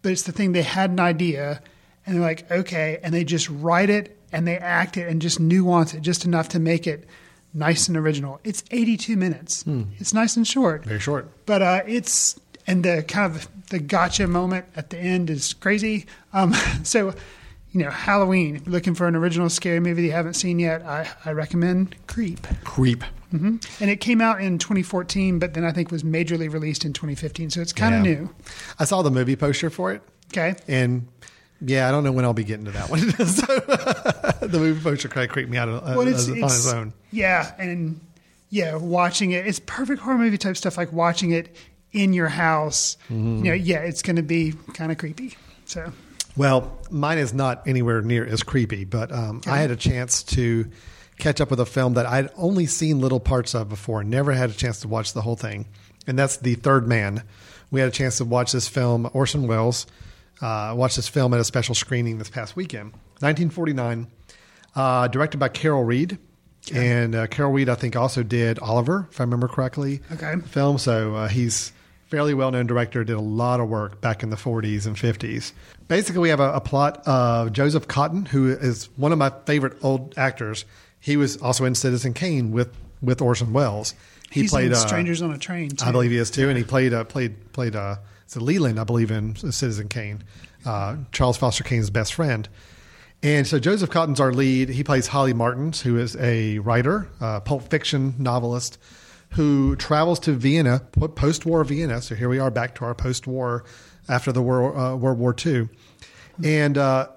[0.00, 1.60] but it's the thing they had an idea,
[2.06, 5.38] and they're like, okay, and they just write it and they act it and just
[5.38, 7.06] nuance it just enough to make it
[7.52, 8.40] nice and original.
[8.42, 9.62] It's 82 minutes.
[9.98, 10.86] It's nice and short.
[10.86, 11.28] Very short.
[11.44, 16.06] But uh, it's and the kind of the gotcha moment at the end is crazy.
[16.32, 16.54] Um,
[16.84, 17.12] so,
[17.74, 18.56] you know, Halloween.
[18.56, 21.32] If you're looking for an original scary movie that you haven't seen yet, I, I
[21.32, 22.46] recommend Creep.
[22.64, 23.02] Creep.
[23.30, 26.92] hmm And it came out in 2014, but then I think was majorly released in
[26.92, 27.50] 2015.
[27.50, 28.14] So it's kind of Yeah.
[28.14, 28.30] new.
[28.78, 30.00] I saw the movie poster for it.
[30.32, 30.54] Okay.
[30.68, 31.08] And
[31.60, 33.00] yeah, I don't know when I'll be getting to that one.
[33.10, 33.46] so,
[34.46, 36.92] the movie poster kind of creeped me out uh, Well, as, on its own.
[37.10, 38.00] Yeah, and
[38.50, 40.76] yeah, watching it, it's perfect horror movie type stuff.
[40.76, 41.56] Like watching it
[41.92, 42.96] in your house.
[43.10, 43.38] Mhm.
[43.38, 45.36] You know, yeah, it's going to be kind of creepy.
[45.66, 45.92] So
[46.36, 50.70] Well, mine is not anywhere near as creepy, but um, I had a chance to
[51.18, 54.50] catch up with a film that I'd only seen little parts of before, never had
[54.50, 55.66] a chance to watch the whole thing,
[56.06, 57.22] and that's The Third Man.
[57.70, 59.86] We had a chance to watch this film, Orson Welles
[60.40, 62.92] uh, watched this film at a special screening this past weekend.
[63.20, 64.06] 1949,
[64.74, 66.18] uh, directed by Carol Reed.
[66.72, 70.00] And uh, Carol Reed, I think, also did Oliver, if I remember correctly.
[70.12, 70.34] Okay.
[70.46, 70.78] Film.
[70.78, 71.72] So uh, he's
[72.14, 75.50] fairly well known director, did a lot of work back in the 40s and 50s.
[75.88, 79.76] Basically, we have a, a plot of Joseph Cotten, who is one of my favorite
[79.82, 80.64] old actors.
[81.00, 83.94] He was also in Citizen Kane with, with Orson Welles.
[84.30, 85.70] He he's played uh, Strangers on a Train.
[85.70, 85.84] Too.
[85.84, 87.96] I believe he is too, and he played uh, played played uh,
[88.36, 90.22] Leland, I believe, in Citizen Kane,
[90.64, 92.48] uh, Charles Foster Kane's best friend.
[93.24, 94.68] And so Joseph Cotten's our lead.
[94.68, 98.78] He plays Holly Martins, who is a writer, uh, pulp fiction novelist,
[99.34, 100.80] who travels to Vienna,
[101.16, 102.00] post-war Vienna.
[102.02, 103.64] So here we are, back to our post-war,
[104.08, 105.68] after the World, uh, World War II,
[106.44, 107.08] and uh,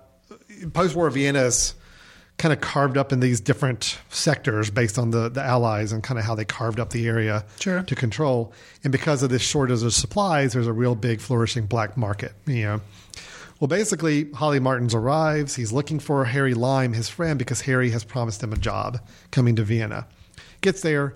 [0.73, 1.73] post-war Vienna is
[2.37, 6.19] kind of carved up in these different sectors based on the, the Allies and kind
[6.19, 7.81] of how they carved up the area Sure.
[7.83, 8.53] to control.
[8.83, 12.33] And because of this shortage of supplies, there's a real big flourishing black market.
[12.45, 12.81] You know,
[13.59, 15.55] well, basically, Holly Martins arrives.
[15.55, 18.99] He's looking for Harry Lime, his friend, because Harry has promised him a job
[19.31, 20.07] coming to Vienna.
[20.61, 21.15] Gets there,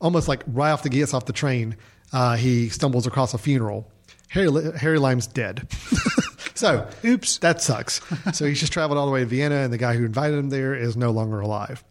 [0.00, 1.76] almost like right off the gets off the train,
[2.12, 3.90] uh, he stumbles across a funeral.
[4.28, 5.66] Harry Harry Lime's dead.
[6.54, 8.00] so, oops, that sucks.
[8.36, 10.50] so he's just traveled all the way to Vienna, and the guy who invited him
[10.50, 11.82] there is no longer alive.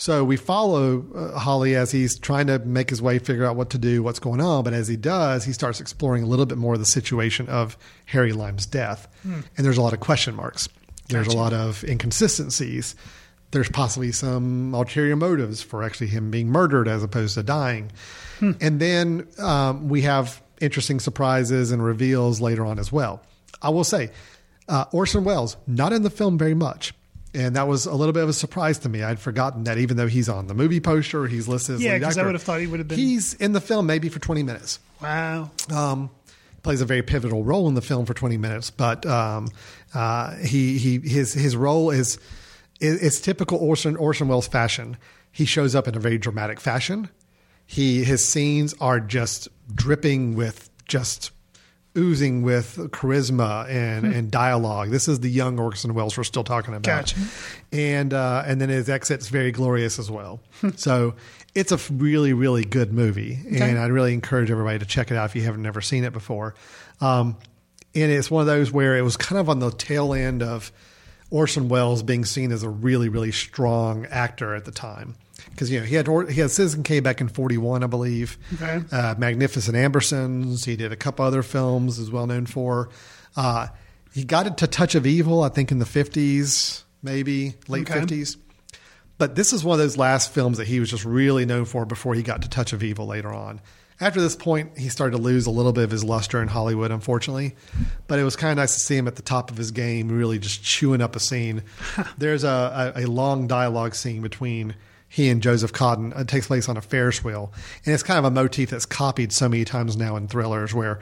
[0.00, 3.70] So we follow uh, Holly as he's trying to make his way, figure out what
[3.70, 4.62] to do, what's going on.
[4.62, 7.76] But as he does, he starts exploring a little bit more of the situation of
[8.06, 9.08] Harry Lime's death.
[9.24, 9.40] Hmm.
[9.56, 10.68] And there's a lot of question marks.
[11.08, 11.36] There's Gotcha.
[11.36, 12.94] a lot of inconsistencies.
[13.50, 17.90] There's possibly some ulterior motives for actually him being murdered as opposed to dying.
[18.40, 18.52] Hmm.
[18.60, 23.22] And then um, we have interesting surprises and reveals later on as well.
[23.62, 24.10] I will say,
[24.68, 26.92] uh, Orson Welles, not in the film very much.
[27.34, 29.02] And that was a little bit of a surprise to me.
[29.02, 32.02] I'd forgotten that even though he's on the movie poster, he's listed as Yeah, lead
[32.02, 34.18] 'cause I would have thought he would have been- He's in the film maybe for
[34.18, 34.78] 20 minutes.
[35.02, 35.50] Wow.
[35.70, 36.10] Um,
[36.62, 39.48] plays a very pivotal role in the film for 20 minutes, but um,
[39.94, 42.18] uh, he he his his role is
[42.80, 44.96] is typical Orson Orson Welles fashion.
[45.32, 47.08] He shows up in a very dramatic fashion.
[47.66, 51.32] He his scenes are just dripping with just
[51.96, 54.12] oozing with charisma and, Hmm.
[54.12, 54.90] and dialogue.
[54.90, 56.84] This is the young Orson Welles we're still talking about.
[56.84, 57.16] Gotcha.
[57.72, 60.40] And uh, and then his exit's very glorious as well.
[60.76, 61.14] so
[61.54, 63.68] it's a really really good movie, Okay.
[63.70, 66.12] and I'd really encourage everybody to check it out if you haven't never seen it
[66.12, 66.54] before.
[67.00, 67.36] Um,
[67.94, 70.70] and it's one of those where it was kind of on the tail end of
[71.30, 75.14] Orson Welles being seen as a really, really strong actor at the time.
[75.50, 78.38] Because you know he had he had Citizen Kane back in '41, I believe.
[78.54, 78.80] Okay.
[78.92, 80.64] Uh, Magnificent Ambersons.
[80.64, 82.90] He did a couple other films, is well known for.
[83.36, 83.68] Uh,
[84.12, 88.00] he got it to Touch of Evil, I think, in the '50s, maybe late Okay.
[88.00, 88.36] '50s.
[89.16, 91.84] But this is one of those last films that he was just really known for
[91.84, 93.60] before he got to Touch of Evil later on.
[94.00, 96.90] After this point, he started to lose a little bit of his luster in Hollywood,
[96.92, 97.56] unfortunately.
[98.06, 100.08] But it was kind of nice to see him at the top of his game,
[100.08, 101.62] really just chewing up a scene.
[102.18, 104.76] There's a, a, a long dialogue scene between
[105.08, 106.16] he and Joseph Cotten.
[106.16, 107.52] It takes place on a Ferris wheel.
[107.84, 111.00] And it's kind of a motif that's copied so many times now in thrillers where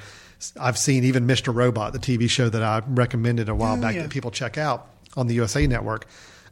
[0.59, 1.55] I've seen even Mr.
[1.55, 4.03] Robot, the TV show that I recommended a while Oh, back yeah.
[4.03, 6.07] that people check out on the USA Network.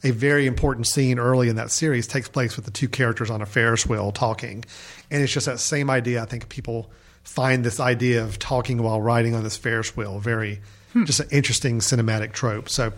[0.05, 3.43] A very important scene early in that series takes place with the two characters on
[3.43, 4.65] a Ferris wheel talking.
[5.11, 6.23] And it's just that same idea.
[6.23, 6.91] I think people
[7.23, 10.61] find this idea of talking while riding on this Ferris wheel very
[11.05, 12.69] just an interesting cinematic trope.
[12.69, 12.93] So,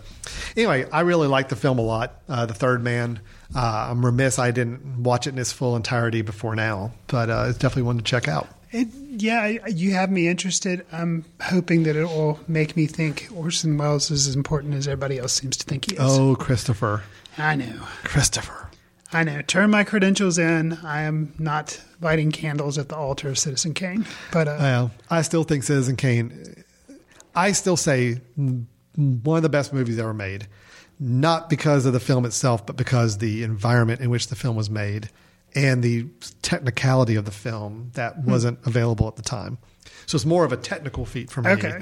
[0.55, 2.21] anyway, I really like the film a lot.
[2.29, 3.19] Uh, the Third Man.
[3.55, 7.45] Uh, I'm remiss I didn't watch it in its full entirety before now, but uh,
[7.49, 8.47] it's definitely one to check out.
[8.71, 8.87] It,
[9.21, 10.85] yeah, you have me interested.
[10.91, 15.19] I'm hoping that it will make me think Orson Welles is as important as everybody
[15.19, 16.01] else seems to think he is.
[16.01, 17.03] Oh, Christopher.
[17.37, 17.81] I know.
[18.03, 18.69] Christopher.
[19.13, 19.41] I know.
[19.41, 20.73] Turn my credentials in.
[20.83, 24.05] I am not lighting candles at the altar of Citizen Kane.
[24.33, 26.63] But uh, Well, I still think Citizen Kane.
[27.33, 30.47] I still say one of the best movies ever made,
[30.99, 34.69] not because of the film itself, but because the environment in which the film was
[34.69, 35.09] made
[35.57, 36.05] and the
[36.43, 38.29] technicality of the film that hmm.
[38.29, 39.57] wasn't available at the time.
[40.05, 41.49] So it's more of a technical feat for me.
[41.51, 41.81] Okay.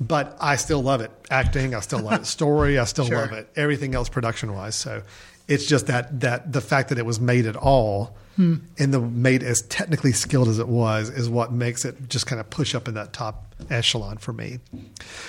[0.00, 1.12] But I still love it.
[1.30, 2.26] Acting, I still love it.
[2.26, 3.18] Story, I still Sure.
[3.18, 3.48] love it.
[3.54, 4.74] Everything else production wise.
[4.74, 5.02] So
[5.48, 8.54] it's just that that the fact that it was made at all Hmm.
[8.78, 12.40] and the made as technically skilled as it was is what makes it just kind
[12.40, 14.58] of push up in that top echelon for me.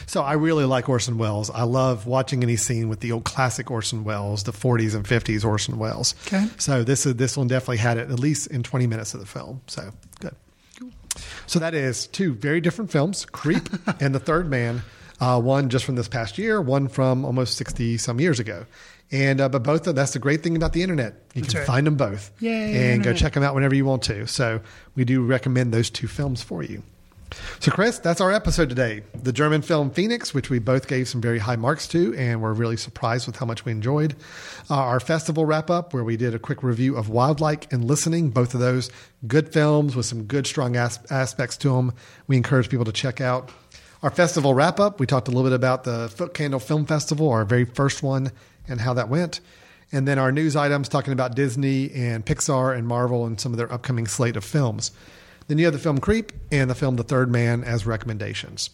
[0.05, 1.49] So I really like Orson Welles.
[1.49, 5.43] I love watching any scene with the old classic Orson Welles, the 40s and 50s
[5.43, 6.15] Orson Welles.
[6.27, 6.47] Okay.
[6.57, 9.25] So this is this one definitely had it at least in 20 minutes of the
[9.25, 9.59] film.
[9.67, 9.91] So
[10.21, 10.33] good.
[11.45, 13.67] So that is two very different films, Creep
[13.99, 14.81] and The Third Man.
[15.19, 18.65] Uh, one just from this past year, one from almost 60 some years ago.
[19.13, 21.13] And uh, but both of that's the great thing about the internet.
[21.35, 21.67] You That's can right.
[21.67, 24.25] find them both Yay, and go check them out whenever you want to.
[24.27, 24.59] So
[24.95, 26.81] we do recommend those two films for you.
[27.59, 29.01] So, Chris, that's our episode today.
[29.15, 32.53] The German film Phoenix, which we both gave some very high marks to, and we're
[32.53, 34.15] really surprised with how much we enjoyed.
[34.69, 38.29] Uh, our festival wrap up, where we did a quick review of Wildlike and Listening,
[38.29, 38.91] both of those
[39.27, 41.93] good films with some good, strong as- aspects to them.
[42.27, 43.49] We encourage people to check out.
[44.03, 47.45] Our festival wrap up, we talked a little bit about the Footcandle Film Festival, our
[47.45, 48.31] very first one,
[48.67, 49.39] and how that went.
[49.91, 53.57] And then our news items talking about Disney and Pixar and Marvel and some of
[53.57, 54.91] their upcoming slate of films.
[55.47, 58.69] Then you have the film Creep and the film The Third Man as recommendations.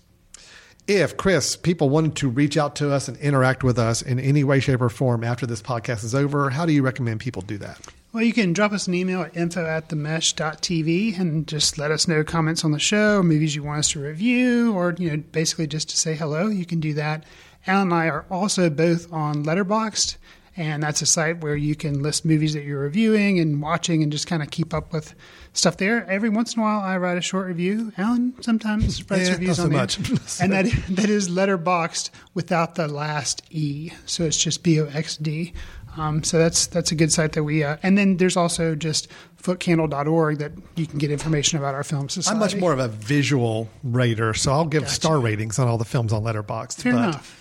[0.87, 4.43] If, Chris, people wanted to reach out to us and interact with us in any
[4.43, 7.57] way, shape, or form after this podcast is over, how do you recommend people do
[7.59, 7.79] that?
[8.11, 12.07] Well, you can drop us an email at info at themesh.tv and just let us
[12.07, 15.67] know comments on the show, movies you want us to review, or, you know, basically
[15.67, 16.47] just to say hello.
[16.47, 17.23] You can do that.
[17.69, 20.17] Alan and I are also both on Letterboxd,
[20.57, 24.11] and that's a site where you can list movies that you're reviewing and watching and
[24.11, 25.13] just kind of keep up with
[25.53, 26.05] stuff there.
[26.09, 27.93] Every once in a while, I write a short review.
[27.97, 29.79] Alan sometimes writes Yeah, reviews not so on there.
[29.79, 29.97] much.
[30.41, 33.91] and that, that is Letterboxd without the last E.
[34.05, 35.53] So it's just B O X D.
[35.97, 37.63] Um, so that's that's a good site that we.
[37.63, 39.07] Uh, and then there's also just
[39.41, 42.33] footcandle.org that you can get information about our film society.
[42.35, 45.85] I'm much more of a visual rater, so I'll give star ratings on all the
[45.85, 46.81] films on Letterboxd.
[46.81, 47.38] Fair but enough.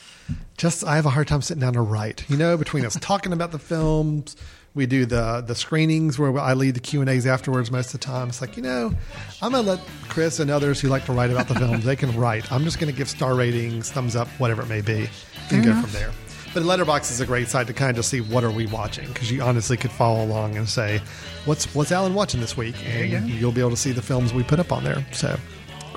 [0.57, 2.25] Just I have a hard time sitting down to write.
[2.29, 4.37] You know, between us talking about the films,
[4.75, 8.01] we do the the screenings where I lead the Q and A's afterwards most of
[8.01, 8.29] the time.
[8.29, 8.93] It's like you know,
[9.41, 12.17] I'm gonna let Chris and others who like to write about the films they can
[12.19, 12.51] write.
[12.51, 15.11] I'm just gonna give star ratings, thumbs up, whatever it may be, and
[15.49, 15.85] Fair go enough.
[15.85, 16.11] from there.
[16.55, 19.07] But Letterboxd is a great site to kind of just see what are we watching
[19.09, 21.01] because you honestly could follow along and say,
[21.45, 24.33] "What's what's Alan watching this week?" and you you'll be able to see the films
[24.33, 25.07] we put up on there.
[25.13, 25.39] So